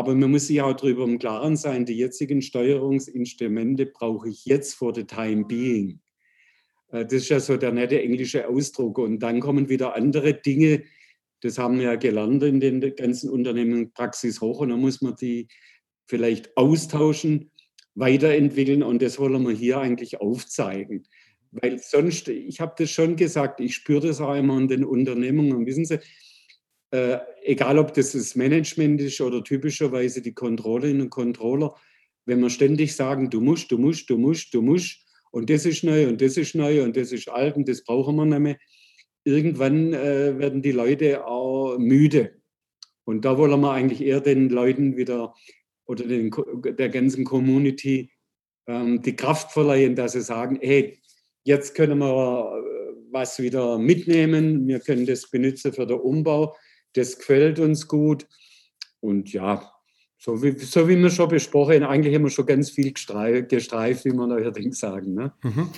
Aber 0.00 0.14
man 0.14 0.30
muss 0.30 0.46
sich 0.46 0.62
auch 0.62 0.72
darüber 0.72 1.04
im 1.04 1.18
Klaren 1.18 1.58
sein, 1.58 1.84
die 1.84 1.92
jetzigen 1.92 2.40
Steuerungsinstrumente 2.40 3.84
brauche 3.84 4.30
ich 4.30 4.46
jetzt 4.46 4.72
for 4.72 4.94
the 4.94 5.04
time 5.04 5.44
being. 5.44 6.00
Äh, 6.90 7.04
das 7.04 7.12
ist 7.12 7.28
ja 7.28 7.38
so 7.38 7.58
der 7.58 7.70
nette 7.70 8.00
englische 8.00 8.48
Ausdruck. 8.48 8.96
Und 8.96 9.18
dann 9.18 9.40
kommen 9.40 9.68
wieder 9.68 9.94
andere 9.94 10.32
Dinge, 10.32 10.84
das 11.42 11.58
haben 11.58 11.76
wir 11.76 11.84
ja 11.84 11.96
gelernt 11.96 12.42
in 12.42 12.60
den 12.60 12.80
ganzen 12.96 13.28
Unternehmen 13.28 13.92
Praxis 13.92 14.40
hoch 14.40 14.60
und 14.60 14.70
dann 14.70 14.80
muss 14.80 15.02
man 15.02 15.16
die 15.16 15.48
vielleicht 16.06 16.56
austauschen, 16.56 17.50
weiterentwickeln 17.94 18.82
und 18.82 19.02
das 19.02 19.18
wollen 19.18 19.42
wir 19.42 19.54
hier 19.54 19.80
eigentlich 19.80 20.18
aufzeigen. 20.22 21.06
Weil 21.50 21.78
sonst, 21.78 22.26
ich 22.28 22.58
habe 22.62 22.72
das 22.78 22.90
schon 22.90 23.16
gesagt, 23.16 23.60
ich 23.60 23.74
spüre 23.74 24.06
das 24.06 24.22
auch 24.22 24.34
immer 24.34 24.56
in 24.56 24.68
den 24.68 24.82
Unternehmungen. 24.82 25.66
Wissen 25.66 25.84
Sie, 25.84 25.98
äh, 26.90 27.18
egal 27.42 27.78
ob 27.78 27.94
das 27.94 28.12
das 28.12 28.34
Management 28.34 29.00
ist 29.00 29.20
oder 29.20 29.42
typischerweise 29.44 30.22
die 30.22 30.34
Controllerinnen 30.34 31.02
und 31.02 31.10
Controller, 31.10 31.74
wenn 32.26 32.40
wir 32.40 32.50
ständig 32.50 32.94
sagen, 32.94 33.30
du 33.30 33.40
musst, 33.40 33.70
du 33.70 33.78
musst, 33.78 34.10
du 34.10 34.18
musst, 34.18 34.52
du 34.54 34.62
musst, 34.62 35.04
und 35.30 35.48
das 35.48 35.64
ist 35.64 35.84
neu 35.84 36.08
und 36.08 36.20
das 36.20 36.36
ist 36.36 36.54
neu 36.54 36.82
und 36.82 36.96
das 36.96 37.12
ist 37.12 37.28
alt 37.28 37.56
und 37.56 37.68
das 37.68 37.84
brauchen 37.84 38.16
wir 38.16 38.26
nicht 38.26 38.40
mehr, 38.40 38.58
irgendwann 39.24 39.92
äh, 39.92 40.38
werden 40.38 40.62
die 40.62 40.72
Leute 40.72 41.24
auch 41.26 41.78
müde. 41.78 42.40
Und 43.04 43.24
da 43.24 43.38
wollen 43.38 43.60
wir 43.60 43.72
eigentlich 43.72 44.02
eher 44.02 44.20
den 44.20 44.48
Leuten 44.48 44.96
wieder 44.96 45.34
oder 45.86 46.04
den, 46.04 46.30
der 46.78 46.88
ganzen 46.88 47.24
Community 47.24 48.10
ähm, 48.66 49.02
die 49.02 49.16
Kraft 49.16 49.52
verleihen, 49.52 49.96
dass 49.96 50.12
sie 50.12 50.20
sagen, 50.20 50.58
hey, 50.60 50.98
jetzt 51.44 51.74
können 51.74 51.98
wir 51.98 52.06
äh, 52.06 52.92
was 53.10 53.40
wieder 53.40 53.78
mitnehmen, 53.78 54.66
wir 54.68 54.80
können 54.80 55.06
das 55.06 55.28
benutzen 55.28 55.72
für 55.72 55.86
den 55.86 55.98
Umbau, 55.98 56.56
das 56.94 57.18
gefällt 57.18 57.58
uns 57.58 57.88
gut. 57.88 58.26
Und 59.00 59.32
ja, 59.32 59.72
so 60.18 60.42
wie, 60.42 60.58
so 60.58 60.86
wie 60.88 60.96
wir 60.96 61.10
schon 61.10 61.28
besprochen, 61.28 61.82
eigentlich 61.82 62.14
haben 62.14 62.24
wir 62.24 62.30
schon 62.30 62.46
ganz 62.46 62.70
viel 62.70 62.92
gestreift, 62.92 64.04
wie 64.04 64.12
man 64.12 64.28
neuerdings 64.28 64.78
sagen. 64.78 65.14
Ne? 65.14 65.32
Mhm. 65.42 65.70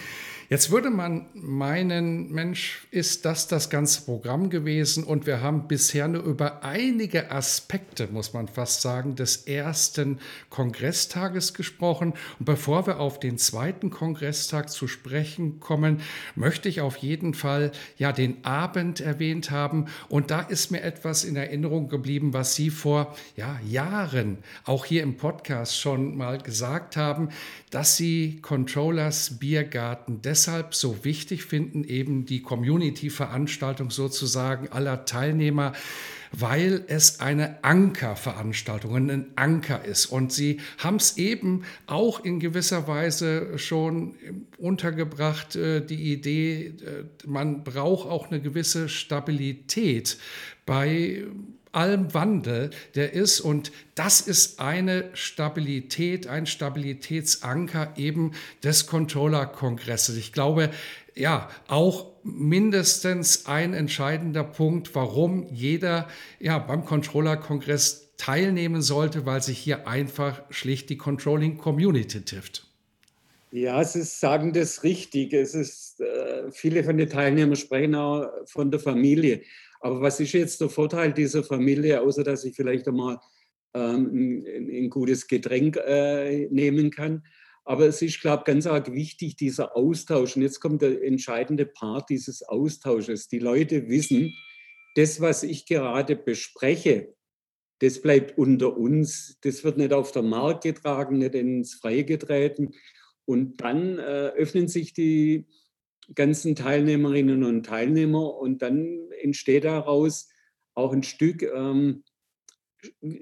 Jetzt 0.52 0.70
würde 0.70 0.90
man 0.90 1.28
meinen, 1.32 2.30
Mensch, 2.30 2.86
ist 2.90 3.24
das 3.24 3.48
das 3.48 3.70
ganze 3.70 4.02
Programm 4.02 4.50
gewesen 4.50 5.02
und 5.02 5.24
wir 5.24 5.40
haben 5.40 5.66
bisher 5.66 6.08
nur 6.08 6.24
über 6.24 6.62
einige 6.62 7.30
Aspekte, 7.30 8.06
muss 8.08 8.34
man 8.34 8.48
fast 8.48 8.82
sagen, 8.82 9.16
des 9.16 9.46
ersten 9.46 10.18
Kongresstages 10.50 11.54
gesprochen. 11.54 12.12
Und 12.38 12.44
bevor 12.44 12.86
wir 12.86 13.00
auf 13.00 13.18
den 13.18 13.38
zweiten 13.38 13.88
Kongresstag 13.88 14.68
zu 14.68 14.88
sprechen 14.88 15.58
kommen, 15.58 16.02
möchte 16.34 16.68
ich 16.68 16.82
auf 16.82 16.98
jeden 16.98 17.32
Fall 17.32 17.72
ja 17.96 18.12
den 18.12 18.44
Abend 18.44 19.00
erwähnt 19.00 19.50
haben. 19.50 19.86
Und 20.10 20.30
da 20.30 20.42
ist 20.42 20.70
mir 20.70 20.82
etwas 20.82 21.24
in 21.24 21.34
Erinnerung 21.34 21.88
geblieben, 21.88 22.34
was 22.34 22.54
Sie 22.54 22.68
vor 22.68 23.16
ja, 23.36 23.58
Jahren 23.66 24.36
auch 24.66 24.84
hier 24.84 25.02
im 25.02 25.16
Podcast 25.16 25.80
schon 25.80 26.14
mal 26.14 26.36
gesagt 26.36 26.98
haben, 26.98 27.30
dass 27.70 27.96
Sie 27.96 28.40
Controllers 28.42 29.38
Biergarten 29.38 30.20
des 30.20 30.41
deshalb 30.42 30.74
so 30.74 31.04
wichtig 31.04 31.44
finden, 31.44 31.84
eben 31.84 32.26
die 32.26 32.42
Community-Veranstaltung 32.42 33.92
sozusagen 33.92 34.66
aller 34.70 35.04
Teilnehmer, 35.04 35.72
weil 36.32 36.84
es 36.88 37.20
eine 37.20 37.62
Ankerveranstaltung, 37.62 38.96
ein 38.96 39.26
Anker 39.36 39.84
ist. 39.84 40.06
Und 40.06 40.32
sie 40.32 40.58
haben 40.78 40.96
es 40.96 41.16
eben 41.16 41.62
auch 41.86 42.24
in 42.24 42.40
gewisser 42.40 42.88
Weise 42.88 43.56
schon 43.56 44.16
untergebracht, 44.58 45.54
äh, 45.54 45.80
die 45.86 46.12
Idee, 46.12 46.66
äh, 46.66 47.04
man 47.24 47.62
braucht 47.62 48.08
auch 48.08 48.32
eine 48.32 48.40
gewisse 48.40 48.88
Stabilität 48.88 50.18
bei 50.66 51.22
allem 51.72 52.14
Wandel, 52.14 52.70
der 52.94 53.12
ist. 53.12 53.40
Und 53.40 53.72
das 53.94 54.20
ist 54.20 54.60
eine 54.60 55.10
Stabilität, 55.14 56.26
ein 56.26 56.46
Stabilitätsanker 56.46 57.92
eben 57.96 58.32
des 58.62 58.86
Controller-Kongresses. 58.86 60.16
Ich 60.16 60.32
glaube, 60.32 60.70
ja, 61.14 61.48
auch 61.68 62.12
mindestens 62.22 63.46
ein 63.46 63.74
entscheidender 63.74 64.44
Punkt, 64.44 64.94
warum 64.94 65.46
jeder 65.52 66.08
ja, 66.38 66.58
beim 66.58 66.84
Controller-Kongress 66.84 68.12
teilnehmen 68.16 68.82
sollte, 68.82 69.26
weil 69.26 69.42
sich 69.42 69.58
hier 69.58 69.88
einfach 69.88 70.42
schlicht 70.50 70.90
die 70.90 70.96
Controlling 70.96 71.58
Community 71.58 72.24
trifft. 72.24 72.66
Ja, 73.50 73.84
Sie 73.84 74.02
sagen 74.02 74.54
das 74.54 74.82
richtig. 74.82 75.34
Es 75.34 75.54
ist, 75.54 76.00
äh, 76.00 76.50
viele 76.52 76.84
von 76.84 76.96
den 76.96 77.10
Teilnehmern 77.10 77.56
sprechen 77.56 77.94
auch 77.94 78.26
von 78.46 78.70
der 78.70 78.80
Familie. 78.80 79.42
Aber 79.82 80.00
was 80.00 80.20
ist 80.20 80.32
jetzt 80.32 80.60
der 80.60 80.68
Vorteil 80.68 81.12
dieser 81.12 81.42
Familie, 81.42 82.00
außer 82.00 82.22
dass 82.22 82.44
ich 82.44 82.54
vielleicht 82.54 82.86
einmal 82.86 83.18
ähm, 83.74 84.44
ein, 84.46 84.70
ein, 84.70 84.90
gutes 84.90 85.26
Getränk 85.26 85.76
äh, 85.76 86.46
nehmen 86.50 86.90
kann? 86.90 87.24
Aber 87.64 87.86
es 87.86 88.00
ist, 88.00 88.20
glaube 88.20 88.42
ich, 88.42 88.46
ganz 88.46 88.66
arg 88.66 88.92
wichtig, 88.92 89.36
dieser 89.36 89.76
Austausch. 89.76 90.36
Und 90.36 90.42
jetzt 90.42 90.60
kommt 90.60 90.82
der 90.82 91.02
entscheidende 91.02 91.66
Part 91.66 92.10
dieses 92.10 92.42
Austausches. 92.42 93.28
Die 93.28 93.40
Leute 93.40 93.88
wissen, 93.88 94.32
das, 94.94 95.20
was 95.20 95.42
ich 95.42 95.66
gerade 95.66 96.16
bespreche, 96.16 97.14
das 97.80 98.00
bleibt 98.00 98.38
unter 98.38 98.76
uns. 98.76 99.38
Das 99.42 99.64
wird 99.64 99.78
nicht 99.78 99.92
auf 99.92 100.12
der 100.12 100.22
Markt 100.22 100.62
getragen, 100.62 101.18
nicht 101.18 101.34
ins 101.34 101.74
Freie 101.74 102.04
getreten. 102.04 102.70
Und 103.24 103.60
dann 103.60 103.98
äh, 103.98 104.30
öffnen 104.36 104.68
sich 104.68 104.92
die, 104.92 105.46
ganzen 106.14 106.54
Teilnehmerinnen 106.54 107.44
und 107.44 107.66
Teilnehmer 107.66 108.36
und 108.36 108.62
dann 108.62 109.10
entsteht 109.20 109.64
daraus 109.64 110.28
auch 110.74 110.92
ein 110.92 111.02
Stück, 111.02 111.42
ähm, 111.42 112.02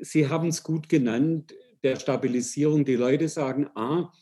Sie 0.01 0.29
haben 0.29 0.49
es 0.49 0.63
gut 0.63 0.89
genannt, 0.89 1.55
der 1.83 1.97
Stabilisierung. 1.97 2.85
Die 2.85 2.97
Leute 2.97 3.29
sagen, 3.29 3.69
ah, 3.75 4.13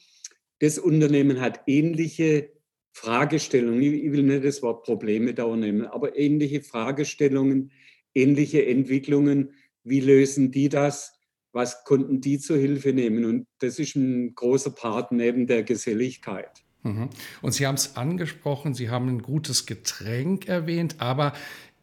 das 0.59 0.79
Unternehmen 0.79 1.41
hat 1.41 1.63
ähnliche 1.67 2.53
Fragestellungen. 2.93 3.83
Ich 3.83 4.11
will 4.11 4.25
nicht 4.25 4.45
das 4.45 4.63
Wort 4.63 4.85
Probleme 4.85 5.35
da 5.35 5.55
nehmen, 5.55 5.87
aber 5.87 6.19
ähnliche 6.19 6.63
Fragestellungen, 6.63 7.71
ähnliche 8.15 8.67
Entwicklungen. 8.67 9.55
Wie 9.85 10.01
lösen 10.01 10.51
die 10.51 10.69
das? 10.69 11.13
Was 11.53 11.85
konnten 11.85 12.21
die 12.21 12.39
zur 12.39 12.59
Hilfe 12.59 12.93
nehmen? 12.93 13.25
Und 13.25 13.47
das 13.61 13.79
ist 13.79 13.95
ein 13.95 14.35
großer 14.35 14.71
Part 14.71 15.13
neben 15.13 15.47
der 15.47 15.63
Geselligkeit. 15.63 16.65
Mhm. 16.89 17.09
Und 17.43 17.53
Sie 17.53 17.67
haben 17.67 17.77
es 17.77 17.97
angesprochen, 17.97 18.75
Sie 18.75 18.91
haben 18.91 19.09
ein 19.09 19.23
gutes 19.23 19.67
Getränk 19.67 20.49
erwähnt, 20.49 20.97
aber 20.99 21.33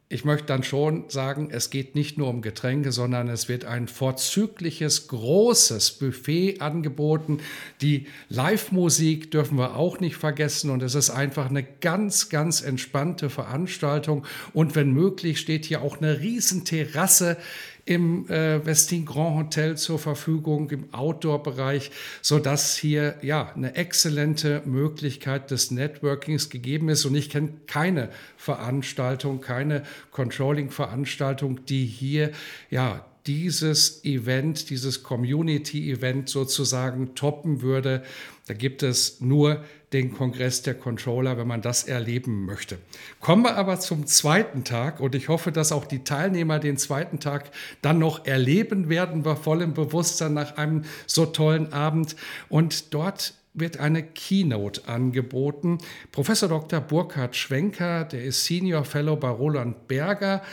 ich 0.07 0.23
möchte 0.23 0.45
dann 0.45 0.61
schon 0.61 1.09
sagen, 1.09 1.49
es 1.51 1.71
geht 1.71 1.95
nicht 1.95 2.19
nur 2.19 2.27
um 2.27 2.43
Getränke, 2.43 2.91
sondern 2.91 3.27
es 3.27 3.49
wird 3.49 3.65
ein 3.65 3.87
vorzügliches, 3.87 5.07
großes 5.07 5.93
Buffet 5.93 6.61
angeboten. 6.61 7.39
Die 7.81 8.05
Live-Musik 8.29 9.31
dürfen 9.31 9.57
wir 9.57 9.75
auch 9.75 9.99
nicht 9.99 10.15
vergessen 10.15 10.69
und 10.69 10.83
es 10.83 10.93
ist 10.93 11.09
einfach 11.09 11.49
eine 11.49 11.63
ganz, 11.63 12.29
ganz 12.29 12.61
entspannte 12.61 13.31
Veranstaltung. 13.31 14.27
Und 14.53 14.75
wenn 14.75 14.91
möglich 14.91 15.39
steht 15.39 15.65
hier 15.65 15.81
auch 15.81 15.97
eine 15.97 16.19
Riesenterrasse 16.19 17.37
im 17.85 18.27
äh, 18.29 18.65
Westin 18.65 19.05
Grand 19.05 19.37
Hotel 19.37 19.77
zur 19.77 19.99
Verfügung, 19.99 20.69
im 20.71 20.93
Outdoor-Bereich, 20.93 21.91
sodass 22.21 22.75
hier 22.75 23.15
ja 23.21 23.51
eine 23.55 23.75
exzellente 23.75 24.63
Möglichkeit 24.65 25.51
des 25.51 25.69
Networkings 25.69 26.49
gegeben 26.49 26.89
ist. 26.89 27.05
Und 27.05 27.15
ich 27.15 27.29
kenne 27.29 27.53
keine 27.67 28.09
Veranstaltung, 28.37 29.39
keine 29.39 29.83
Controlling-Veranstaltung, 30.11 31.65
die 31.65 31.85
hier 31.85 32.31
ja 32.71 33.05
dieses 33.27 34.03
Event, 34.05 34.69
dieses 34.69 35.01
Community-Event 35.01 36.29
sozusagen 36.29 37.15
toppen 37.15 37.61
würde. 37.61 38.03
Da 38.47 38.53
gibt 38.53 38.83
es 38.83 39.19
nur 39.21 39.63
den 39.93 40.13
Kongress 40.13 40.61
der 40.61 40.75
Controller, 40.75 41.37
wenn 41.37 41.47
man 41.47 41.61
das 41.61 41.85
erleben 41.85 42.45
möchte. 42.45 42.77
Kommen 43.21 43.43
wir 43.43 43.55
aber 43.55 43.79
zum 43.79 44.05
zweiten 44.05 44.63
Tag 44.63 44.99
und 44.99 45.15
ich 45.15 45.29
hoffe, 45.29 45.51
dass 45.51 45.71
auch 45.71 45.85
die 45.85 46.03
Teilnehmer 46.03 46.59
den 46.59 46.77
zweiten 46.77 47.19
Tag 47.19 47.49
dann 47.81 47.97
noch 47.97 48.25
erleben 48.25 48.89
werden, 48.89 49.23
bei 49.23 49.35
vollem 49.35 49.73
Bewusstsein 49.73 50.33
nach 50.33 50.57
einem 50.57 50.83
so 51.07 51.25
tollen 51.25 51.73
Abend. 51.73 52.15
Und 52.49 52.93
dort 52.93 53.33
wird 53.55 53.79
eine 53.79 54.03
Keynote 54.03 54.87
angeboten. 54.87 55.79
Professor 56.11 56.49
Dr. 56.49 56.81
Burkhard 56.81 57.35
Schwenker, 57.35 58.03
der 58.03 58.25
ist 58.25 58.45
Senior 58.45 58.83
Fellow 58.83 59.15
bei 59.15 59.29
Roland 59.29 59.87
Berger. 59.87 60.43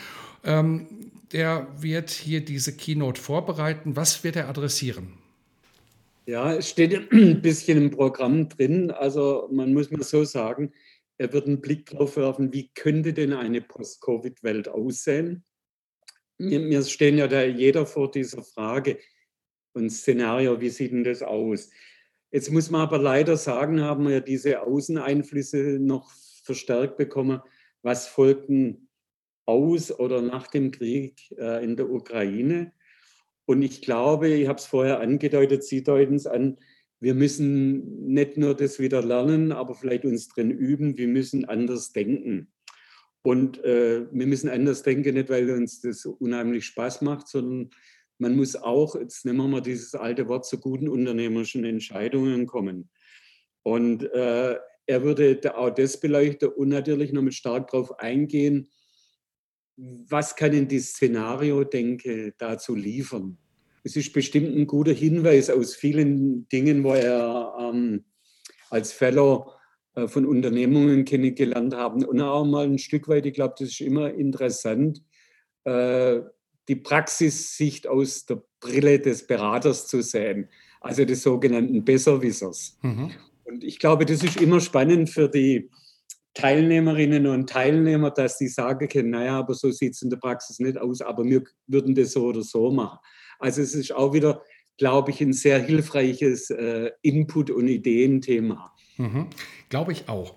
Ähm, 0.44 0.86
der 1.32 1.68
wird 1.76 2.10
hier 2.10 2.44
diese 2.44 2.76
Keynote 2.76 3.20
vorbereiten. 3.20 3.96
Was 3.96 4.22
wird 4.24 4.36
er 4.36 4.48
adressieren? 4.48 5.14
Ja, 6.26 6.54
es 6.54 6.68
steht 6.68 6.94
ein 7.12 7.42
bisschen 7.42 7.78
im 7.78 7.90
Programm 7.90 8.48
drin. 8.48 8.90
Also 8.90 9.48
man 9.50 9.72
muss 9.72 9.90
mal 9.90 10.02
so 10.02 10.24
sagen, 10.24 10.72
er 11.18 11.32
wird 11.32 11.46
einen 11.46 11.60
Blick 11.60 11.86
drauf 11.86 12.16
werfen, 12.16 12.52
wie 12.52 12.70
könnte 12.74 13.12
denn 13.12 13.32
eine 13.32 13.60
Post-Covid-Welt 13.60 14.68
aussehen? 14.68 15.44
Wir 16.38 16.82
stehen 16.82 17.18
ja 17.18 17.28
da 17.28 17.44
jeder 17.44 17.86
vor 17.86 18.10
dieser 18.10 18.42
Frage 18.42 18.98
und 19.74 19.90
Szenario, 19.90 20.60
wie 20.60 20.70
sieht 20.70 20.90
denn 20.90 21.04
das 21.04 21.22
aus? 21.22 21.70
Jetzt 22.32 22.50
muss 22.50 22.70
man 22.70 22.80
aber 22.80 22.98
leider 22.98 23.36
sagen, 23.36 23.82
haben 23.82 24.04
wir 24.04 24.14
ja 24.14 24.20
diese 24.20 24.62
Außeneinflüsse 24.62 25.78
noch 25.78 26.10
verstärkt 26.42 26.96
bekommen. 26.96 27.40
Was 27.82 28.08
folgten 28.08 28.88
aus 29.46 29.90
oder 29.98 30.22
nach 30.22 30.46
dem 30.46 30.70
Krieg 30.70 31.30
äh, 31.38 31.64
in 31.64 31.76
der 31.76 31.90
Ukraine? 31.90 32.72
Und 33.44 33.62
ich 33.62 33.82
glaube, 33.82 34.28
ich 34.28 34.48
habe 34.48 34.58
es 34.58 34.66
vorher 34.66 35.00
angedeutet, 35.00 35.64
Sie 35.64 35.82
deuten 35.82 36.14
es 36.14 36.26
an, 36.26 36.58
wir 37.00 37.14
müssen 37.14 38.06
nicht 38.06 38.36
nur 38.36 38.54
das 38.54 38.78
wieder 38.78 39.02
lernen, 39.02 39.50
aber 39.50 39.74
vielleicht 39.74 40.04
uns 40.04 40.28
drin 40.28 40.52
üben, 40.52 40.96
wir 40.96 41.08
müssen 41.08 41.44
anders 41.44 41.92
denken. 41.92 42.52
Und 43.22 43.62
äh, 43.64 44.06
wir 44.12 44.26
müssen 44.26 44.48
anders 44.48 44.84
denken, 44.84 45.14
nicht 45.14 45.28
weil 45.28 45.50
uns 45.50 45.80
das 45.80 46.06
unheimlich 46.06 46.64
Spaß 46.66 47.02
macht, 47.02 47.26
sondern 47.26 47.70
man 48.18 48.36
muss 48.36 48.54
auch, 48.54 48.94
jetzt 48.94 49.24
nehmen 49.24 49.38
wir 49.38 49.48
mal 49.48 49.60
dieses 49.60 49.96
alte 49.96 50.28
Wort, 50.28 50.46
zu 50.46 50.58
guten 50.58 50.88
unternehmerischen 50.88 51.64
Entscheidungen 51.64 52.46
kommen. 52.46 52.88
Und 53.64 54.04
äh, 54.12 54.56
er 54.86 55.02
würde 55.02 55.56
auch 55.56 55.70
das 55.70 55.98
beleuchten 55.98 56.50
und 56.50 56.68
natürlich 56.68 57.12
noch 57.12 57.22
mit 57.22 57.34
stark 57.34 57.70
darauf 57.70 57.98
eingehen, 57.98 58.68
was 59.76 60.36
kann 60.36 60.52
denn 60.52 60.68
die 60.68 60.80
Szenario-Denke 60.80 62.34
dazu 62.38 62.74
liefern? 62.74 63.38
Es 63.84 63.96
ist 63.96 64.12
bestimmt 64.12 64.54
ein 64.56 64.66
guter 64.66 64.92
Hinweis 64.92 65.50
aus 65.50 65.74
vielen 65.74 66.48
Dingen, 66.48 66.84
wo 66.84 66.92
er 66.92 67.54
ähm, 67.58 68.04
als 68.70 68.92
Fellow 68.92 69.50
äh, 69.94 70.06
von 70.06 70.24
Unternehmungen 70.24 71.04
kennengelernt 71.04 71.74
haben 71.74 72.04
und 72.04 72.20
auch 72.20 72.44
mal 72.44 72.64
ein 72.64 72.78
Stück 72.78 73.08
weit, 73.08 73.26
ich 73.26 73.34
glaube, 73.34 73.54
das 73.58 73.70
ist 73.70 73.80
immer 73.80 74.12
interessant, 74.14 75.02
äh, 75.64 76.20
die 76.68 76.76
Praxissicht 76.76 77.88
aus 77.88 78.24
der 78.24 78.42
Brille 78.60 79.00
des 79.00 79.26
Beraters 79.26 79.88
zu 79.88 80.00
sehen, 80.00 80.48
also 80.80 81.04
des 81.04 81.22
sogenannten 81.22 81.84
Besserwissers. 81.84 82.78
Mhm. 82.82 83.10
Und 83.44 83.64
ich 83.64 83.78
glaube, 83.78 84.06
das 84.06 84.22
ist 84.22 84.40
immer 84.40 84.60
spannend 84.60 85.10
für 85.10 85.28
die 85.28 85.68
Teilnehmerinnen 86.34 87.26
und 87.26 87.48
Teilnehmer, 87.48 88.10
dass 88.10 88.38
sie 88.38 88.48
sagen 88.48 88.88
können, 88.88 89.10
naja, 89.10 89.38
aber 89.38 89.54
so 89.54 89.70
sieht 89.70 89.94
es 89.94 90.02
in 90.02 90.10
der 90.10 90.16
Praxis 90.16 90.58
nicht 90.58 90.78
aus, 90.78 91.02
aber 91.02 91.24
wir 91.24 91.42
würden 91.66 91.94
das 91.94 92.12
so 92.12 92.26
oder 92.26 92.42
so 92.42 92.70
machen. 92.70 92.98
Also 93.38 93.60
es 93.60 93.74
ist 93.74 93.92
auch 93.92 94.14
wieder, 94.14 94.42
glaube 94.78 95.10
ich, 95.10 95.20
ein 95.20 95.32
sehr 95.32 95.58
hilfreiches 95.58 96.50
äh, 96.50 96.90
Input- 97.02 97.50
und 97.50 97.68
Ideenthema. 97.68 98.74
Mhm. 98.96 99.28
Glaube 99.68 99.92
ich 99.92 100.08
auch. 100.08 100.34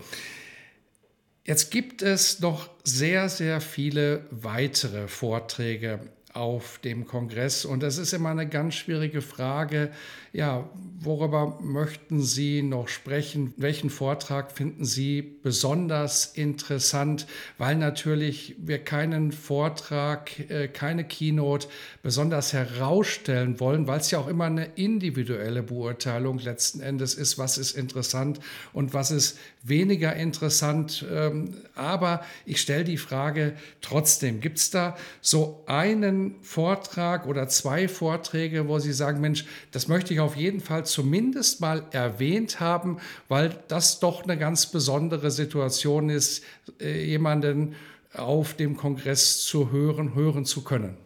Jetzt 1.46 1.70
gibt 1.70 2.02
es 2.02 2.40
noch 2.40 2.70
sehr, 2.84 3.30
sehr 3.30 3.62
viele 3.62 4.26
weitere 4.32 5.08
Vorträge 5.08 6.00
auf 6.36 6.80
dem 6.80 7.08
Kongress. 7.08 7.64
Und 7.64 7.82
das 7.82 7.98
ist 7.98 8.14
immer 8.14 8.30
eine 8.30 8.48
ganz 8.48 8.76
schwierige 8.76 9.22
Frage. 9.22 9.92
Ja, 10.34 10.70
worüber 11.00 11.60
möchten 11.62 12.22
Sie 12.22 12.62
noch 12.62 12.90
sprechen? 12.90 13.54
Welchen 13.56 13.90
Vortrag 13.90 14.52
finden 14.52 14.84
Sie 14.84 15.22
besonders 15.22 16.26
interessant? 16.26 17.26
Weil 17.58 17.78
natürlich 17.78 18.56
wir 18.58 18.80
keinen 18.80 19.32
Vortrag, 19.32 20.38
äh, 20.50 20.68
keine 20.68 21.06
Keynote 21.06 21.70
besonders 22.04 22.52
herausstellen 22.52 23.62
wollen, 23.62 23.88
weil 23.88 24.02
es 24.02 24.12
ja 24.12 24.20
auch 24.20 24.28
immer 24.28 24.46
eine 24.46 24.66
individuelle 24.76 25.64
Beurteilung 25.64 26.40
letzten 26.40 26.82
Endes 26.82 27.14
ist, 27.14 27.38
was 27.38 27.58
ist 27.58 27.72
interessant 27.72 28.42
und 28.74 28.94
was 28.94 29.12
ist 29.12 29.40
weniger 29.64 30.14
interessant. 30.16 31.06
Ähm, 31.10 31.56
aber 31.76 32.26
ich 32.46 32.60
stelle 32.60 32.84
die 32.84 32.98
Frage 32.98 33.54
trotzdem, 33.80 34.42
gibt 34.42 34.58
es 34.58 34.70
da 34.70 34.98
so 35.22 35.64
einen 35.66 36.25
Vortrag 36.42 37.28
oder 37.28 37.48
zwei 37.48 37.88
Vorträge, 37.88 38.68
wo 38.68 38.80
Sie 38.80 38.94
sagen, 38.94 39.22
Mensch, 39.22 39.46
das 39.72 39.88
möchte 39.88 40.14
ich 40.14 40.20
auf 40.20 40.36
jeden 40.36 40.62
Fall 40.62 40.86
zumindest 40.86 41.62
mal 41.62 41.84
erwähnt 41.92 42.60
haben, 42.60 42.98
weil 43.28 43.56
das 43.68 44.00
doch 44.00 44.24
eine 44.24 44.38
ganz 44.38 44.68
besondere 44.68 45.32
Situation 45.32 46.10
ist, 46.10 46.44
äh, 46.82 47.06
jemanden 47.06 47.76
auf 48.14 48.54
dem 48.54 48.78
Kongress 48.78 49.42
zu 49.46 49.72
hören, 49.72 50.16
hören 50.16 50.46
zu 50.46 50.64
können. 50.64 50.98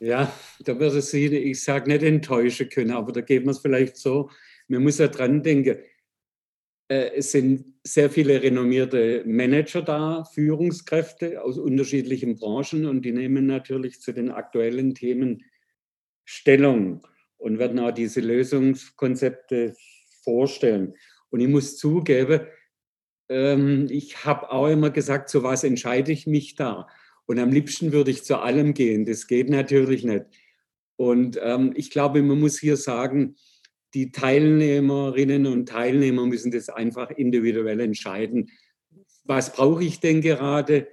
Ja, 0.00 0.32
da 0.64 0.78
würde 0.78 1.00
Sie, 1.00 1.26
ich 1.26 1.62
sage 1.62 1.88
nicht 1.88 2.02
enttäuschen 2.02 2.68
können, 2.68 2.90
aber 2.90 3.12
da 3.12 3.20
geben 3.20 3.46
wir 3.46 3.52
es 3.52 3.60
vielleicht 3.60 3.96
so. 3.96 4.30
Man 4.66 4.82
muss 4.82 4.98
ja 4.98 5.08
dran 5.08 5.42
denken, 5.42 5.78
es 7.14 7.32
sind 7.32 7.64
sehr 7.84 8.10
viele 8.10 8.42
renommierte 8.42 9.22
Manager 9.26 9.82
da, 9.82 10.24
Führungskräfte 10.24 11.42
aus 11.42 11.58
unterschiedlichen 11.58 12.36
Branchen 12.36 12.86
und 12.86 13.04
die 13.04 13.12
nehmen 13.12 13.46
natürlich 13.46 14.00
zu 14.00 14.12
den 14.12 14.30
aktuellen 14.30 14.94
Themen 14.94 15.44
Stellung 16.24 17.06
und 17.36 17.58
werden 17.58 17.78
auch 17.78 17.92
diese 17.92 18.20
Lösungskonzepte 18.20 19.74
vorstellen. 20.22 20.94
Und 21.30 21.40
ich 21.40 21.48
muss 21.48 21.76
zugeben, 21.76 22.42
ähm, 23.28 23.88
ich 23.90 24.24
habe 24.24 24.50
auch 24.50 24.68
immer 24.68 24.90
gesagt, 24.90 25.28
zu 25.28 25.42
was 25.42 25.64
entscheide 25.64 26.12
ich 26.12 26.26
mich 26.26 26.54
da? 26.54 26.86
Und 27.26 27.38
am 27.38 27.50
liebsten 27.50 27.92
würde 27.92 28.10
ich 28.10 28.24
zu 28.24 28.38
allem 28.38 28.74
gehen. 28.74 29.04
Das 29.04 29.26
geht 29.26 29.48
natürlich 29.48 30.04
nicht. 30.04 30.26
Und 30.96 31.38
ähm, 31.42 31.72
ich 31.74 31.90
glaube, 31.90 32.22
man 32.22 32.38
muss 32.38 32.58
hier 32.58 32.76
sagen, 32.76 33.36
die 33.94 34.10
Teilnehmerinnen 34.12 35.46
und 35.46 35.68
Teilnehmer 35.68 36.26
müssen 36.26 36.50
das 36.50 36.68
einfach 36.68 37.10
individuell 37.10 37.80
entscheiden. 37.80 38.50
Was 39.24 39.52
brauche 39.52 39.84
ich 39.84 40.00
denn 40.00 40.20
gerade? 40.20 40.88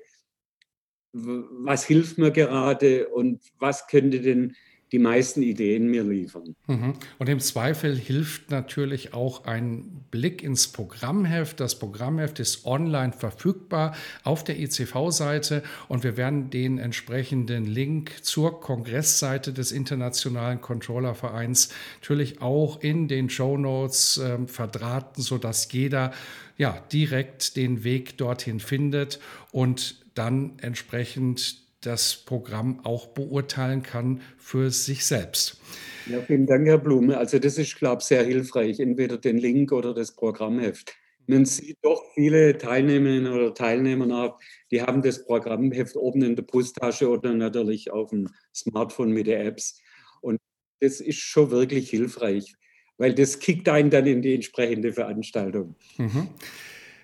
Was 1.13 1.85
hilft 1.85 2.17
mir 2.17 2.31
gerade? 2.31 3.07
Und 3.09 3.41
was 3.57 3.87
könnte 3.87 4.21
denn 4.21 4.55
die 4.91 4.99
meisten 4.99 5.43
Ideen 5.43 5.87
mir 5.87 6.03
liefern. 6.03 6.55
Mhm. 6.67 6.95
Und 7.19 7.29
im 7.29 7.39
Zweifel 7.39 7.95
hilft 7.95 8.49
natürlich 8.49 9.13
auch 9.13 9.45
ein 9.45 10.05
Blick 10.09 10.41
ins 10.41 10.67
Programmheft. 10.67 11.59
Das 11.59 11.77
Programmheft 11.77 12.39
ist 12.39 12.65
online 12.65 13.13
verfügbar 13.13 13.95
auf 14.23 14.43
der 14.43 14.59
ICV-Seite 14.59 15.63
und 15.87 16.03
wir 16.03 16.17
werden 16.17 16.49
den 16.49 16.79
entsprechenden 16.79 17.65
Link 17.65 18.23
zur 18.23 18.59
Kongressseite 18.61 19.53
des 19.53 19.71
Internationalen 19.71 20.59
Controllervereins 20.59 21.69
natürlich 22.01 22.41
auch 22.41 22.81
in 22.81 23.07
den 23.07 23.29
Show 23.29 23.57
Notes 23.57 24.17
äh, 24.17 24.39
verdrahten, 24.47 25.21
sodass 25.21 25.71
jeder 25.71 26.11
ja, 26.57 26.83
direkt 26.91 27.55
den 27.55 27.83
Weg 27.83 28.17
dorthin 28.17 28.59
findet 28.59 29.19
und 29.51 29.95
dann 30.15 30.53
entsprechend 30.59 31.68
das 31.81 32.15
Programm 32.25 32.81
auch 32.83 33.07
beurteilen 33.07 33.83
kann 33.83 34.21
für 34.37 34.71
sich 34.71 35.05
selbst. 35.05 35.59
Ja, 36.07 36.21
vielen 36.21 36.45
Dank, 36.45 36.67
Herr 36.67 36.77
Blume. 36.77 37.17
Also 37.17 37.39
das 37.39 37.57
ist, 37.57 37.75
glaube 37.77 38.01
ich, 38.01 38.07
sehr 38.07 38.23
hilfreich, 38.23 38.79
entweder 38.79 39.17
den 39.17 39.37
Link 39.37 39.71
oder 39.71 39.93
das 39.93 40.11
Programmheft. 40.13 40.93
Man 41.27 41.45
sieht 41.45 41.77
doch 41.83 42.03
viele 42.15 42.57
Teilnehmerinnen 42.57 43.31
oder 43.31 43.53
Teilnehmer, 43.53 44.37
die 44.71 44.81
haben 44.81 45.03
das 45.03 45.23
Programmheft 45.23 45.95
oben 45.95 46.23
in 46.23 46.35
der 46.35 46.41
Brusttasche 46.41 47.07
oder 47.07 47.33
natürlich 47.33 47.91
auf 47.91 48.09
dem 48.09 48.29
Smartphone 48.53 49.11
mit 49.11 49.27
den 49.27 49.39
Apps. 49.41 49.79
Und 50.21 50.39
das 50.79 50.99
ist 50.99 51.19
schon 51.19 51.51
wirklich 51.51 51.91
hilfreich, 51.91 52.55
weil 52.97 53.13
das 53.13 53.39
kickt 53.39 53.69
einen 53.69 53.91
dann 53.91 54.07
in 54.07 54.23
die 54.23 54.33
entsprechende 54.33 54.91
Veranstaltung. 54.91 55.75
Mhm. 55.97 56.29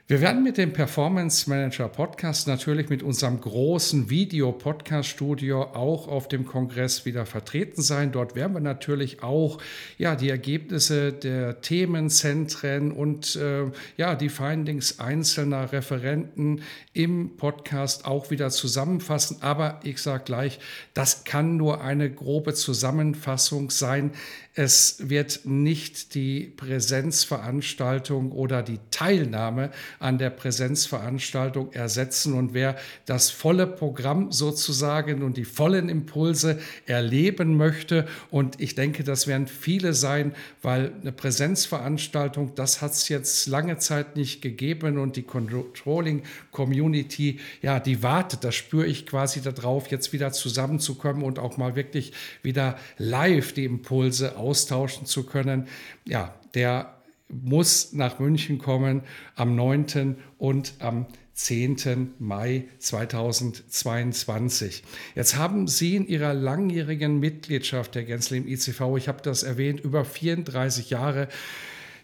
Wir 0.07 0.21
werden 0.21 0.43
mit 0.43 0.59
dem 0.59 0.71
Performance 0.71 1.49
Manager 1.49 1.87
Podcast 1.87 2.47
natürlich 2.47 2.89
mit 2.89 3.01
unserem 3.01 3.41
großen 3.41 4.07
Video-Podcast-Studio 4.07 5.63
auch 5.73 6.07
auf 6.07 6.27
dem 6.27 6.45
Kongress 6.45 7.05
wieder 7.05 7.25
vertreten 7.25 7.81
sein. 7.81 8.11
Dort 8.11 8.35
werden 8.35 8.53
wir 8.53 8.59
natürlich 8.59 9.23
auch 9.23 9.59
ja, 9.97 10.15
die 10.15 10.29
Ergebnisse 10.29 11.11
der 11.11 11.59
Themenzentren 11.61 12.91
und 12.91 13.35
äh, 13.35 13.63
ja, 13.97 14.13
die 14.13 14.29
Findings 14.29 14.99
einzelner 14.99 15.71
Referenten 15.71 16.61
im 16.93 17.35
Podcast 17.35 18.05
auch 18.05 18.29
wieder 18.29 18.51
zusammenfassen. 18.51 19.37
Aber 19.41 19.79
ich 19.81 20.03
sage 20.03 20.25
gleich, 20.25 20.59
das 20.93 21.23
kann 21.23 21.57
nur 21.57 21.81
eine 21.81 22.11
grobe 22.11 22.53
Zusammenfassung 22.53 23.71
sein. 23.71 24.11
Es 24.57 25.09
wird 25.09 25.41
nicht 25.43 26.15
die 26.15 26.45
Präsenzveranstaltung 26.45 28.31
oder 28.31 28.63
die 28.63 28.79
Teilnahme 28.89 29.69
an 29.99 30.17
der 30.17 30.29
Präsenzveranstaltung 30.29 31.73
ersetzen. 31.73 32.33
Und 32.33 32.53
wer 32.53 32.77
das 33.05 33.31
volle 33.31 33.67
Programm 33.67 34.31
sozusagen 34.31 35.23
und 35.23 35.35
die 35.35 35.43
vollen 35.43 35.89
Impulse 35.89 36.57
erleben 36.85 37.57
möchte, 37.57 38.07
und 38.31 38.61
ich 38.61 38.75
denke, 38.75 39.03
das 39.03 39.27
werden 39.27 39.47
viele 39.47 39.93
sein, 39.93 40.33
weil 40.61 40.93
eine 41.01 41.11
Präsenzveranstaltung, 41.11 42.55
das 42.55 42.81
hat 42.81 42.93
es 42.93 43.09
jetzt 43.09 43.47
lange 43.47 43.77
Zeit 43.79 44.15
nicht 44.15 44.41
gegeben 44.41 44.97
und 44.97 45.17
die 45.17 45.23
Controlling-Community, 45.23 47.41
ja, 47.61 47.81
die 47.81 48.01
wartet, 48.01 48.45
das 48.45 48.55
spüre 48.55 48.85
ich 48.85 49.05
quasi 49.05 49.41
darauf, 49.41 49.91
jetzt 49.91 50.13
wieder 50.13 50.31
zusammenzukommen 50.31 51.23
und 51.23 51.39
auch 51.39 51.57
mal 51.57 51.75
wirklich 51.75 52.13
wieder 52.41 52.77
live 52.97 53.51
die 53.51 53.65
Impulse 53.65 54.37
austauschen 54.45 55.05
zu 55.05 55.25
können. 55.25 55.67
Ja, 56.05 56.33
der 56.53 56.95
muss 57.27 57.91
nach 57.93 58.19
München 58.19 58.59
kommen 58.59 59.01
am 59.35 59.55
9. 59.55 60.17
und 60.37 60.75
am 60.79 61.07
10. 61.33 62.13
Mai 62.19 62.65
2022. 62.79 64.83
Jetzt 65.15 65.35
haben 65.35 65.67
Sie 65.67 65.97
in 65.97 66.07
Ihrer 66.07 66.33
langjährigen 66.33 67.19
Mitgliedschaft 67.19 67.95
der 67.95 68.05
Gänzle 68.05 68.37
im 68.37 68.47
ICV, 68.47 68.95
ich 68.97 69.09
habe 69.09 69.21
das 69.21 69.43
erwähnt, 69.43 69.81
über 69.81 70.05
34 70.05 70.91
Jahre, 70.91 71.27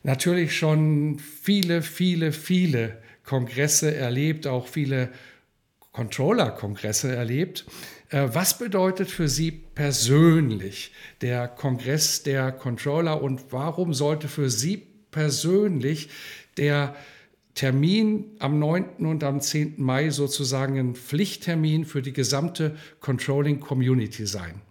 natürlich 0.04 0.58
schon 0.58 1.18
viele, 1.20 1.82
viele, 1.82 2.34
viele 2.34 2.98
Kongresse 3.24 3.96
erlebt, 3.96 4.48
auch 4.48 4.68
viele 4.68 5.08
Controller-Kongresse 5.94 7.16
erlebt. 7.16 7.66
Äh, 8.10 8.28
was 8.34 8.58
bedeutet 8.58 9.10
für 9.10 9.30
Sie 9.30 9.52
persönlich 9.82 10.92
der 11.22 11.48
Kongress 11.48 12.22
der 12.22 12.52
Controller 12.52 13.20
und 13.20 13.52
warum 13.52 13.96
sollte 13.96 14.28
für 14.28 14.48
Sie 14.48 14.78
persönlich 15.10 16.10
der 16.56 16.96
Termin 17.56 18.36
am 18.38 18.60
9. 18.60 19.08
und 19.08 19.24
am 19.24 19.42
10. 19.42 19.78
Mai 19.78 20.12
sozusagen 20.12 20.78
ein 20.78 20.94
Pflichttermin 20.94 21.86
für 21.86 22.04
die 22.04 22.14
gesamte 22.14 22.78
Controlling 23.00 23.60
Community 23.60 24.28
sein? 24.28 24.62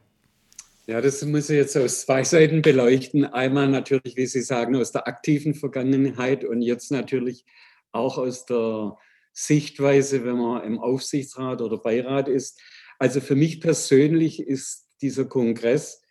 Ja, 0.86 1.00
das 1.00 1.24
muss 1.24 1.50
ich 1.50 1.56
jetzt 1.56 1.76
aus 1.76 2.02
zwei 2.02 2.22
Seiten 2.22 2.62
beleuchten. 2.62 3.24
Einmal 3.24 3.66
natürlich, 3.66 4.14
wie 4.14 4.26
Sie 4.26 4.42
sagen, 4.42 4.76
aus 4.76 4.92
der 4.92 5.08
aktiven 5.08 5.54
Vergangenheit 5.54 6.44
und 6.44 6.62
jetzt 6.62 6.92
natürlich 6.92 7.44
auch 7.90 8.16
aus 8.16 8.46
der 8.46 8.96
Sichtweise, 9.32 10.24
wenn 10.24 10.36
man 10.36 10.62
im 10.62 10.78
Aufsichtsrat 10.78 11.62
oder 11.62 11.78
Beirat 11.78 12.28
ist. 12.28 12.60
Also 13.00 13.20
für 13.20 13.34
mich 13.34 13.60
persönlich 13.60 14.38
ist 14.38 14.86
dieser 15.02 15.24
Kongress 15.24 16.02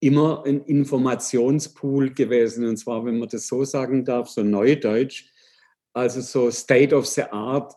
immer 0.00 0.44
ein 0.44 0.62
Informationspool 0.64 2.12
gewesen. 2.12 2.66
Und 2.66 2.76
zwar, 2.76 3.04
wenn 3.04 3.18
man 3.18 3.28
das 3.28 3.46
so 3.46 3.64
sagen 3.64 4.04
darf, 4.04 4.28
so 4.28 4.42
neudeutsch, 4.42 5.26
also 5.92 6.20
so 6.20 6.50
State 6.50 6.94
of 6.94 7.06
the 7.06 7.22
Art. 7.22 7.74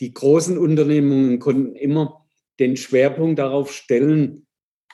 Die 0.00 0.12
großen 0.12 0.58
Unternehmungen 0.58 1.38
konnten 1.38 1.74
immer 1.74 2.24
den 2.60 2.76
Schwerpunkt 2.76 3.38
darauf 3.38 3.72
stellen, 3.72 4.46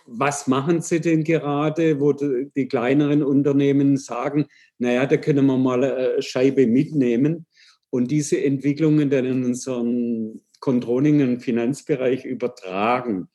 was 0.06 0.46
machen 0.46 0.80
sie 0.80 1.00
denn 1.00 1.22
gerade, 1.22 2.00
wo 2.00 2.12
die 2.12 2.68
kleineren 2.68 3.22
Unternehmen 3.22 3.96
sagen, 3.96 4.46
naja, 4.78 5.06
da 5.06 5.16
können 5.16 5.46
wir 5.46 5.56
mal 5.56 5.84
eine 5.84 6.22
Scheibe 6.22 6.66
mitnehmen 6.66 7.46
und 7.90 8.10
diese 8.10 8.42
Entwicklungen 8.42 9.10
dann 9.10 9.26
in 9.26 9.44
unseren 9.44 10.40
Controlling- 10.60 11.22
und 11.22 11.40
Finanzbereich 11.40 12.24
übertragen. 12.24 13.28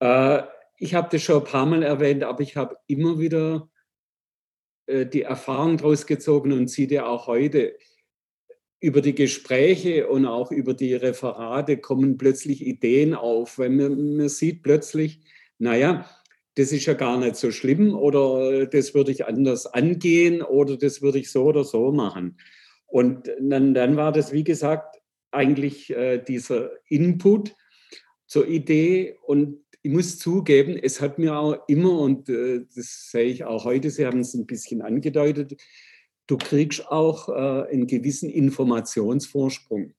Äh, 0.00 0.42
ich 0.80 0.94
habe 0.94 1.08
das 1.12 1.22
schon 1.22 1.42
ein 1.42 1.44
paar 1.44 1.66
Mal 1.66 1.82
erwähnt, 1.82 2.24
aber 2.24 2.40
ich 2.40 2.56
habe 2.56 2.76
immer 2.86 3.18
wieder 3.18 3.70
äh, 4.86 5.06
die 5.06 5.22
Erfahrung 5.22 5.76
daraus 5.76 6.06
gezogen 6.06 6.52
und 6.52 6.68
sieht 6.68 6.90
ja 6.90 7.06
auch 7.06 7.26
heute, 7.26 7.76
über 8.82 9.02
die 9.02 9.14
Gespräche 9.14 10.08
und 10.08 10.24
auch 10.24 10.50
über 10.50 10.72
die 10.72 10.94
Referate 10.94 11.76
kommen 11.76 12.16
plötzlich 12.16 12.66
Ideen 12.66 13.12
auf, 13.12 13.58
weil 13.58 13.68
man, 13.68 14.16
man 14.16 14.28
sieht 14.30 14.62
plötzlich, 14.62 15.20
naja, 15.58 16.08
das 16.54 16.72
ist 16.72 16.86
ja 16.86 16.94
gar 16.94 17.18
nicht 17.18 17.36
so 17.36 17.50
schlimm 17.50 17.94
oder 17.94 18.64
das 18.66 18.94
würde 18.94 19.12
ich 19.12 19.26
anders 19.26 19.66
angehen 19.66 20.40
oder 20.40 20.78
das 20.78 21.02
würde 21.02 21.18
ich 21.18 21.30
so 21.30 21.44
oder 21.44 21.62
so 21.62 21.92
machen. 21.92 22.38
Und 22.86 23.30
dann, 23.38 23.74
dann 23.74 23.96
war 23.96 24.12
das, 24.12 24.32
wie 24.32 24.44
gesagt, 24.44 24.96
eigentlich 25.30 25.90
äh, 25.90 26.16
dieser 26.16 26.70
Input 26.88 27.54
zur 28.26 28.48
Idee 28.48 29.18
und 29.26 29.62
ich 29.82 29.90
muss 29.90 30.18
zugeben, 30.18 30.76
es 30.76 31.00
hat 31.00 31.18
mir 31.18 31.38
auch 31.38 31.56
immer, 31.68 31.98
und 31.98 32.28
äh, 32.28 32.66
das 32.74 33.10
sehe 33.10 33.24
ich 33.24 33.44
auch 33.44 33.64
heute, 33.64 33.90
Sie 33.90 34.06
haben 34.06 34.20
es 34.20 34.34
ein 34.34 34.46
bisschen 34.46 34.82
angedeutet, 34.82 35.56
du 36.26 36.36
kriegst 36.36 36.86
auch 36.88 37.28
äh, 37.28 37.72
einen 37.72 37.86
gewissen 37.86 38.30
Informationsvorsprung. 38.30 39.94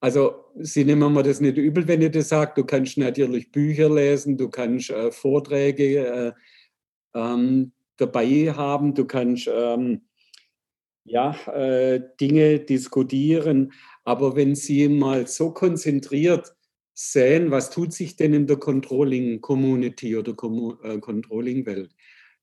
Also 0.00 0.44
Sie 0.60 0.84
nehmen 0.84 1.12
mir 1.12 1.22
das 1.22 1.40
nicht 1.40 1.56
übel, 1.56 1.86
wenn 1.88 2.02
ich 2.02 2.12
das 2.12 2.28
sage. 2.28 2.52
Du 2.56 2.64
kannst 2.64 2.98
natürlich 2.98 3.50
Bücher 3.50 3.92
lesen, 3.92 4.36
du 4.36 4.48
kannst 4.48 4.90
äh, 4.90 5.10
Vorträge 5.10 6.06
äh, 6.06 6.32
ähm, 7.14 7.72
dabei 7.96 8.52
haben, 8.52 8.94
du 8.94 9.04
kannst 9.06 9.48
ähm, 9.52 10.02
ja, 11.04 11.34
äh, 11.48 12.00
Dinge 12.20 12.60
diskutieren. 12.60 13.72
Aber 14.04 14.36
wenn 14.36 14.54
Sie 14.54 14.88
mal 14.88 15.26
so 15.26 15.52
konzentriert 15.52 16.54
sehen, 17.00 17.52
was 17.52 17.70
tut 17.70 17.92
sich 17.92 18.16
denn 18.16 18.34
in 18.34 18.48
der 18.48 18.56
Controlling-Community 18.56 20.16
oder 20.16 20.32
äh, 20.82 20.98
Controlling-Welt, 20.98 21.94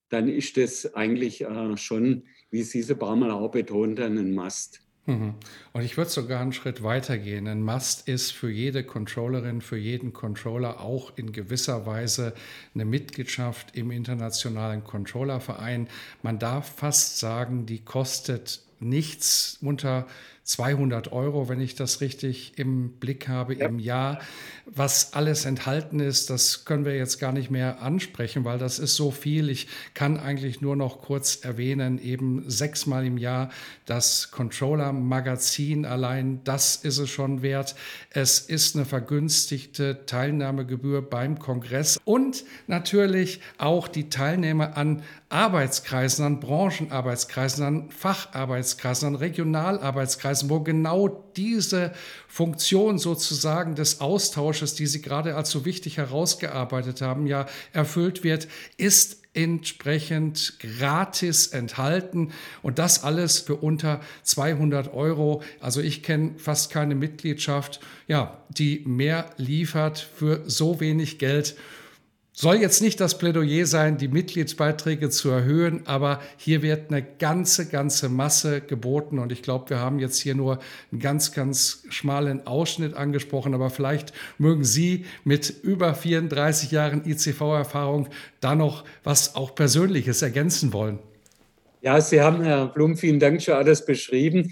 dann 0.07 0.29
ist 0.29 0.55
das 0.55 0.95
eigentlich 0.95 1.41
äh, 1.41 1.75
schon, 1.75 2.23
wie 2.51 2.63
Sie 2.63 2.79
es 2.79 2.89
ein 2.89 2.97
paar 2.97 3.17
Mal 3.17 3.31
auch 3.31 3.51
betont 3.51 3.99
haben, 3.99 4.17
ein 4.17 4.33
Must. 4.33 4.79
Mhm. 5.07 5.33
Und 5.73 5.81
ich 5.81 5.97
würde 5.97 6.09
sogar 6.09 6.39
einen 6.39 6.53
Schritt 6.53 6.83
weiter 6.83 7.17
gehen. 7.17 7.49
Ein 7.49 7.63
Must 7.63 8.07
ist 8.07 8.31
für 8.31 8.49
jede 8.49 8.85
Controllerin, 8.85 9.59
für 9.59 9.75
jeden 9.75 10.13
Controller 10.13 10.79
auch 10.79 11.17
in 11.17 11.33
gewisser 11.33 11.85
Weise 11.85 12.33
eine 12.73 12.85
Mitgliedschaft 12.85 13.75
im 13.75 13.91
internationalen 13.91 14.85
Controllerverein. 14.85 15.89
Man 16.23 16.39
darf 16.39 16.77
fast 16.77 17.19
sagen, 17.19 17.65
die 17.65 17.83
kostet 17.83 18.61
nichts 18.79 19.57
unter 19.61 20.07
200 20.45 21.11
Euro, 21.11 21.49
wenn 21.49 21.59
ich 21.59 21.73
das 21.73 22.01
richtig 22.01 22.53
im 22.57 22.91
Blick 22.99 23.27
habe, 23.27 23.55
ja. 23.55 23.65
im 23.65 23.79
Jahr. 23.79 24.19
Was 24.67 25.13
alles 25.13 25.45
enthalten 25.45 25.99
ist, 25.99 26.29
das 26.29 26.65
können 26.65 26.85
wir 26.85 26.95
jetzt 26.95 27.19
gar 27.19 27.31
nicht 27.31 27.49
mehr 27.49 27.81
ansprechen, 27.81 28.45
weil 28.45 28.59
das 28.59 28.77
ist 28.77 28.95
so 28.95 29.09
viel. 29.09 29.49
Ich 29.49 29.67
kann 29.95 30.19
eigentlich 30.19 30.61
nur 30.61 30.75
noch 30.75 31.01
kurz 31.01 31.43
erwähnen, 31.43 31.99
eben 31.99 32.47
sechsmal 32.47 33.05
im 33.05 33.17
Jahr 33.17 33.49
das 33.85 34.29
Controller-Magazin 34.31 35.85
allein, 35.85 36.41
das 36.43 36.75
ist 36.75 36.99
es 36.99 37.09
schon 37.09 37.41
wert. 37.41 37.75
Es 38.11 38.39
ist 38.39 38.75
eine 38.75 38.85
vergünstigte 38.85 40.05
Teilnahmegebühr 40.05 41.01
beim 41.01 41.39
Kongress 41.39 41.99
und 42.05 42.43
natürlich 42.67 43.41
auch 43.57 43.87
die 43.87 44.09
Teilnehmer 44.09 44.77
an 44.77 45.01
Arbeitskreisen, 45.29 46.23
an 46.23 46.39
Branchenarbeitskreisen, 46.39 47.65
an 47.65 47.89
Facharbeitskreisen, 47.89 49.07
an 49.07 49.15
Regionalarbeitskreisen, 49.15 50.34
wo 50.49 50.59
genau 50.59 51.31
diese 51.35 51.93
Funktion 52.27 52.97
sozusagen 52.99 53.75
des 53.75 54.01
Austausches, 54.01 54.75
die 54.75 54.87
Sie 54.87 55.01
gerade 55.01 55.35
als 55.35 55.51
so 55.51 55.65
wichtig 55.65 55.97
herausgearbeitet 55.97 57.01
haben, 57.01 57.27
ja 57.27 57.45
erfüllt 57.73 58.23
wird, 58.23 58.47
ist 58.77 59.25
entsprechend 59.35 60.57
gratis 60.59 61.47
enthalten 61.47 62.31
und 62.61 62.79
das 62.79 63.03
alles 63.03 63.39
für 63.39 63.55
unter 63.55 63.99
200 64.23 64.93
Euro. 64.93 65.43
Also 65.59 65.81
ich 65.81 66.03
kenne 66.03 66.35
fast 66.37 66.71
keine 66.71 66.95
Mitgliedschaft, 66.95 67.81
ja, 68.07 68.43
die 68.49 68.83
mehr 68.85 69.29
liefert 69.37 69.99
für 69.99 70.43
so 70.49 70.79
wenig 70.79 71.19
Geld. 71.19 71.55
Soll 72.37 72.57
jetzt 72.57 72.81
nicht 72.81 72.99
das 72.99 73.17
Plädoyer 73.17 73.65
sein, 73.65 73.97
die 73.97 74.09
Mitgliedsbeiträge 74.09 75.09
zu 75.09 75.29
erhöhen, 75.29 75.83
aber 75.85 76.19
hier 76.35 76.61
wird 76.61 76.91
eine 76.91 77.01
ganze, 77.01 77.65
ganze 77.65 78.09
Masse 78.09 78.59
geboten 78.59 79.19
und 79.19 79.31
ich 79.31 79.41
glaube, 79.41 79.69
wir 79.69 79.79
haben 79.79 79.99
jetzt 79.99 80.19
hier 80.19 80.35
nur 80.35 80.59
einen 80.91 80.99
ganz, 80.99 81.31
ganz 81.31 81.83
schmalen 81.87 82.45
Ausschnitt 82.45 82.93
angesprochen, 82.93 83.53
aber 83.53 83.69
vielleicht 83.69 84.11
mögen 84.37 84.65
Sie 84.65 85.05
mit 85.23 85.49
über 85.63 85.95
34 85.95 86.71
Jahren 86.71 87.05
ICV-Erfahrung 87.05 88.09
da 88.41 88.53
noch 88.53 88.83
was 89.05 89.35
auch 89.35 89.55
Persönliches 89.55 90.21
ergänzen 90.21 90.73
wollen. 90.73 90.99
Ja, 91.79 92.01
Sie 92.01 92.19
haben, 92.19 92.43
Herr 92.43 92.67
Blum, 92.67 92.97
vielen 92.97 93.21
Dank 93.21 93.41
schon 93.41 93.53
alles 93.53 93.85
beschrieben. 93.85 94.51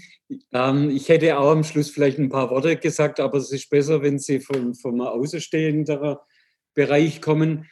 Ähm, 0.54 0.88
ich 0.88 1.10
hätte 1.10 1.36
auch 1.36 1.50
am 1.50 1.64
Schluss 1.64 1.90
vielleicht 1.90 2.18
ein 2.18 2.30
paar 2.30 2.48
Worte 2.48 2.76
gesagt, 2.76 3.20
aber 3.20 3.36
es 3.36 3.52
ist 3.52 3.68
besser, 3.68 4.00
wenn 4.00 4.18
Sie 4.18 4.40
vom, 4.40 4.74
vom 4.74 5.02
Außenstehender 5.02 6.24
Bereich 6.74 7.20
kommen. 7.20 7.66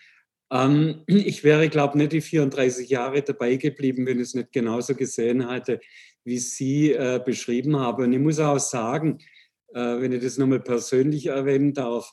Ähm, 0.51 1.03
ich 1.07 1.45
wäre, 1.45 1.69
glaube 1.69 1.95
ich, 1.95 1.99
nicht 1.99 2.13
die 2.13 2.21
34 2.21 2.89
Jahre 2.89 3.23
dabei 3.23 3.57
geblieben, 3.57 4.07
wenn 4.07 4.19
ich 4.19 4.29
es 4.29 4.35
nicht 4.35 4.53
genauso 4.53 4.95
gesehen 4.95 5.49
hätte, 5.49 5.81
wie 6.25 6.39
Sie 6.39 6.93
äh, 6.93 7.21
beschrieben 7.25 7.77
haben. 7.79 8.05
Und 8.05 8.13
ich 8.13 8.19
muss 8.19 8.39
auch 8.39 8.59
sagen, 8.59 9.19
äh, 9.75 10.01
wenn 10.01 10.13
ich 10.13 10.23
das 10.23 10.39
nochmal 10.39 10.61
persönlich 10.61 11.27
erwähnen 11.27 11.73
darf, 11.73 12.13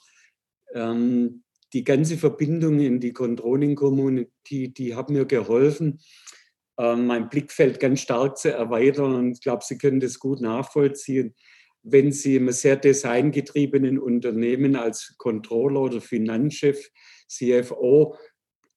ähm, 0.74 1.44
die 1.74 1.84
ganze 1.84 2.18
Verbindung 2.18 2.80
in 2.80 3.00
die 3.00 3.14
Controlling-Community, 3.14 4.74
die 4.74 4.96
hat 4.96 5.10
mir 5.10 5.26
geholfen, 5.26 6.00
äh, 6.78 6.96
mein 6.96 7.30
Blickfeld 7.30 7.80
ganz 7.80 8.02
stark 8.02 8.38
zu 8.38 8.52
erweitern. 8.52 9.14
Und 9.14 9.34
ich 9.34 9.42
glaube, 9.42 9.64
Sie 9.64 9.78
können 9.78 10.00
das 10.00 10.18
gut 10.18 10.42
nachvollziehen. 10.42 11.36
Wenn 11.84 12.12
Sie 12.12 12.36
im 12.36 12.52
sehr 12.52 12.76
designgetriebenen 12.76 14.00
Unternehmen 14.00 14.76
als 14.76 15.16
Controller 15.18 15.82
oder 15.82 16.02
Finanzchef, 16.02 16.90
CFO, 17.28 18.16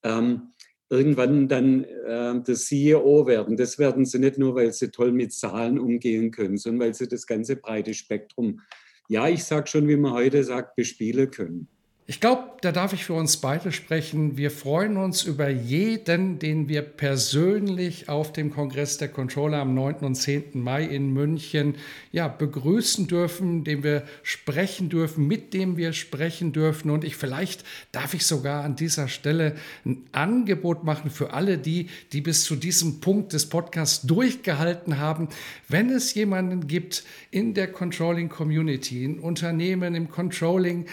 ähm, 0.03 0.53
irgendwann 0.93 1.49
dann 1.49 1.85
äh, 1.85 2.43
der 2.43 2.55
CEO 2.55 3.27
werden. 3.27 3.57
Das 3.57 3.79
werden 3.79 4.05
sie 4.05 4.19
nicht 4.19 4.37
nur, 4.37 4.55
weil 4.55 4.73
sie 4.75 4.91
toll 4.91 5.11
mit 5.11 5.33
Zahlen 5.33 5.79
umgehen 5.79 6.31
können, 6.31 6.59
sondern 6.59 6.89
weil 6.89 6.95
sie 6.95 7.09
das 7.09 7.27
ganze 7.27 7.57
breite 7.57 7.95
Spektrum, 7.95 8.61
ja, 9.09 9.27
ich 9.27 9.43
sage 9.45 9.67
schon, 9.69 9.89
wie 9.89 9.97
man 9.97 10.13
heute 10.13 10.45
sagt, 10.45 10.77
bespielen 10.77 11.31
können. 11.31 11.69
Ich 12.09 12.19
glaube, 12.19 12.51
da 12.63 12.73
darf 12.73 12.93
ich 12.93 13.05
für 13.05 13.13
uns 13.13 13.37
beide 13.37 13.71
sprechen. 13.71 14.37
Wir 14.37 14.51
freuen 14.51 14.97
uns 14.97 15.23
über 15.23 15.49
jeden, 15.49 16.41
den 16.41 16.69
wir 16.69 16.83
persönlich 16.83 18.09
auf 18.09 18.33
dem 18.33 18.51
Kongress 18.51 18.99
der 18.99 19.07
Controller 19.07 19.59
am 19.59 19.75
9. 19.75 19.99
und 20.01 20.17
10. 20.17 20.61
Mai 20.61 20.83
in 20.83 21.13
München 21.13 21.77
ja, 22.11 22.27
begrüßen 22.27 23.07
dürfen, 23.07 23.63
dem 23.63 23.85
wir 23.85 24.03
sprechen 24.25 24.89
dürfen, 24.89 25.29
mit 25.29 25.55
dem 25.55 25.77
wir 25.77 25.93
sprechen 25.93 26.53
dürfen. 26.53 26.91
Und 26.91 27.05
ich 27.05 27.15
vielleicht 27.15 27.65
darf 27.93 28.15
ich 28.15 28.27
sogar 28.27 28.65
an 28.65 28.75
dieser 28.75 29.07
Stelle 29.07 29.55
ein 29.85 30.05
Angebot 30.11 30.83
machen 30.83 31.09
für 31.09 31.33
alle 31.33 31.57
die, 31.57 31.89
die 32.13 32.21
bis 32.21 32.43
zu 32.43 32.57
diesem 32.57 32.99
Punkt 32.99 33.33
des 33.33 33.49
Podcasts 33.49 34.03
durchgehalten 34.05 34.99
haben. 34.99 35.29
Wenn 35.69 35.89
es 35.89 36.15
jemanden 36.15 36.67
gibt 36.67 37.05
in 37.31 37.55
der 37.55 37.71
Controlling 37.71 38.29
Community, 38.29 39.05
in 39.05 39.21
Unternehmen, 39.21 39.95
im 39.95 40.11
Controlling, 40.11 40.87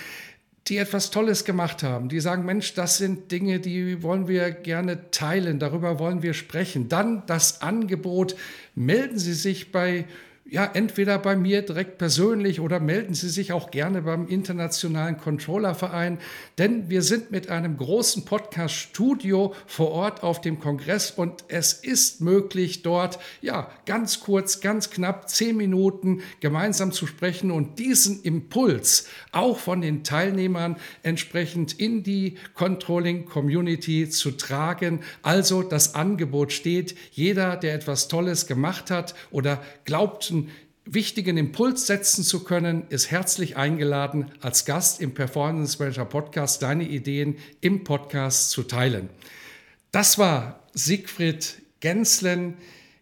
die 0.68 0.78
etwas 0.78 1.10
Tolles 1.10 1.46
gemacht 1.46 1.84
haben, 1.84 2.10
die 2.10 2.20
sagen, 2.20 2.46
Mensch, 2.46 2.74
das 2.74 2.98
sind 2.98 3.32
Dinge, 3.32 3.60
die 3.60 4.04
wollen 4.04 4.28
wir 4.28 4.52
gerne 4.52 5.10
teilen, 5.12 5.58
darüber 5.60 6.00
wollen 6.00 6.22
wir 6.22 6.34
sprechen. 6.34 6.90
Dann 6.90 7.24
das 7.26 7.62
Angebot, 7.62 8.36
melden 8.76 9.18
Sie 9.18 9.34
sich 9.34 9.72
bei 9.72 10.06
ja, 10.52 10.66
entweder 10.74 11.20
bei 11.20 11.36
mir 11.36 11.62
direkt 11.62 11.98
persönlich 11.98 12.60
oder 12.60 12.80
melden 12.80 13.14
Sie 13.14 13.30
sich 13.30 13.54
auch 13.54 13.70
gerne 13.70 14.02
beim 14.02 14.28
Internationalen 14.28 15.18
Controllerverein, 15.18 16.18
denn 16.58 16.90
wir 16.90 17.04
sind 17.04 17.30
mit 17.30 17.50
einem 17.50 17.78
großen 17.78 18.26
Podcast-Studio 18.26 19.54
vor 19.68 19.92
Ort 19.92 20.24
auf 20.24 20.42
dem 20.42 20.60
Kongress 20.60 21.12
und 21.12 21.46
es 21.50 21.74
ist 21.74 22.22
möglich, 22.22 22.82
dort 22.82 23.20
ja 23.42 23.70
ganz 23.86 24.22
kurz, 24.22 24.60
ganz 24.60 24.90
knapp 24.90 25.30
zehn 25.30 25.56
Minuten 25.56 26.22
gemeinsam 26.40 26.92
zu 26.92 27.06
sprechen 27.06 27.52
und 27.52 27.78
diesen 27.78 28.24
Impuls 28.24 29.08
auch 29.32 29.60
von 29.60 29.82
den 29.82 30.04
Teilnehmern 30.04 30.78
entsprechend 31.04 31.80
in 31.80 32.02
die 32.02 32.38
Controlling-Community 32.56 34.10
zu 34.10 34.32
tragen. 34.32 35.02
Also 35.22 35.62
das 35.62 35.94
Angebot 35.94 36.52
steht, 36.54 36.96
jeder, 37.12 37.56
der 37.56 37.76
etwas 37.76 38.08
Tolles 38.08 38.48
gemacht 38.48 38.90
hat 38.90 39.14
oder 39.32 39.62
glaubt, 39.86 40.32
wichtigen 40.86 41.36
Impuls 41.38 41.88
setzen 41.88 42.24
zu 42.24 42.44
können, 42.44 42.84
ist 42.90 43.10
herzlich 43.12 43.58
eingeladen, 43.58 44.32
als 44.42 44.66
Gast 44.66 45.02
im 45.02 45.14
Performance 45.14 45.78
Manager 45.80 46.06
Podcast 46.06 46.64
deine 46.64 46.88
Ideen 46.88 47.38
im 47.62 47.84
Podcast 47.84 48.52
zu 48.52 48.64
teilen. 48.64 49.10
Das 49.92 50.18
war 50.18 50.64
Siegfried 50.74 51.62
Genslen, 51.80 52.56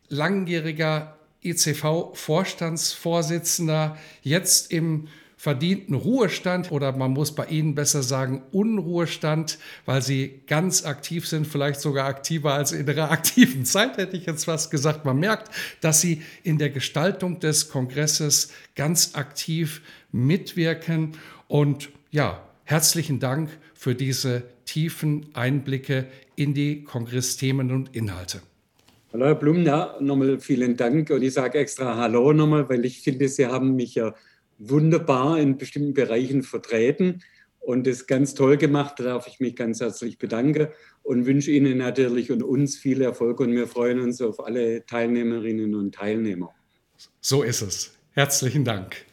langjähriger 0.09 1.17
ICV-Vorstandsvorsitzender, 1.43 3.97
jetzt 4.21 4.71
im 4.71 5.07
verdienten 5.37 5.93
Ruhestand 5.93 6.71
oder 6.71 6.91
man 6.91 7.11
muss 7.11 7.33
bei 7.33 7.45
Ihnen 7.45 7.75
besser 7.75 8.01
sagen 8.01 8.41
Unruhestand, 8.51 9.59
weil 9.85 10.01
Sie 10.01 10.41
ganz 10.47 10.83
aktiv 10.83 11.27
sind, 11.27 11.45
vielleicht 11.45 11.79
sogar 11.79 12.07
aktiver 12.07 12.53
als 12.55 12.71
in 12.71 12.87
Ihrer 12.87 13.11
aktiven 13.11 13.63
Zeit, 13.63 13.97
hätte 13.97 14.17
ich 14.17 14.25
jetzt 14.25 14.47
was 14.47 14.71
gesagt. 14.71 15.05
Man 15.05 15.19
merkt, 15.19 15.51
dass 15.79 16.01
Sie 16.01 16.23
in 16.43 16.57
der 16.57 16.71
Gestaltung 16.71 17.39
des 17.39 17.69
Kongresses 17.69 18.51
ganz 18.75 19.13
aktiv 19.13 19.81
mitwirken 20.11 21.13
und 21.47 21.89
ja, 22.09 22.41
herzlichen 22.63 23.19
Dank 23.19 23.49
für 23.75 23.93
diese 23.93 24.43
tiefen 24.65 25.27
Einblicke 25.33 26.07
in 26.35 26.55
die 26.55 26.83
Kongressthemen 26.83 27.71
und 27.71 27.95
Inhalte. 27.95 28.41
Hallo 29.13 29.25
Herr 29.25 29.35
Blum, 29.35 29.63
ja, 29.63 29.95
nochmal 29.99 30.39
vielen 30.39 30.75
Dank 30.75 31.11
und 31.11 31.21
ich 31.21 31.33
sage 31.33 31.59
extra 31.59 31.95
Hallo 31.95 32.33
nochmal, 32.33 32.67
weil 32.67 32.83
ich 32.85 33.01
finde, 33.01 33.27
Sie 33.29 33.45
haben 33.45 33.75
mich 33.75 33.95
ja 33.95 34.13
wunderbar 34.57 35.39
in 35.39 35.57
bestimmten 35.57 35.93
Bereichen 35.93 36.43
vertreten 36.43 37.21
und 37.59 37.85
das 37.85 38.07
ganz 38.07 38.33
toll 38.33 38.57
gemacht. 38.57 38.95
Da 38.97 39.03
darf 39.03 39.27
ich 39.27 39.39
mich 39.39 39.55
ganz 39.55 39.81
herzlich 39.81 40.17
bedanken 40.17 40.69
und 41.03 41.25
wünsche 41.25 41.51
Ihnen 41.51 41.77
natürlich 41.77 42.31
und 42.31 42.43
uns 42.43 42.77
viel 42.77 43.01
Erfolg 43.01 43.39
und 43.39 43.51
wir 43.51 43.67
freuen 43.67 43.99
uns 43.99 44.21
auf 44.21 44.43
alle 44.43 44.85
Teilnehmerinnen 44.85 45.75
und 45.75 45.95
Teilnehmer. 45.95 46.53
So 47.21 47.43
ist 47.43 47.61
es. 47.61 47.93
Herzlichen 48.13 48.63
Dank. 48.63 49.05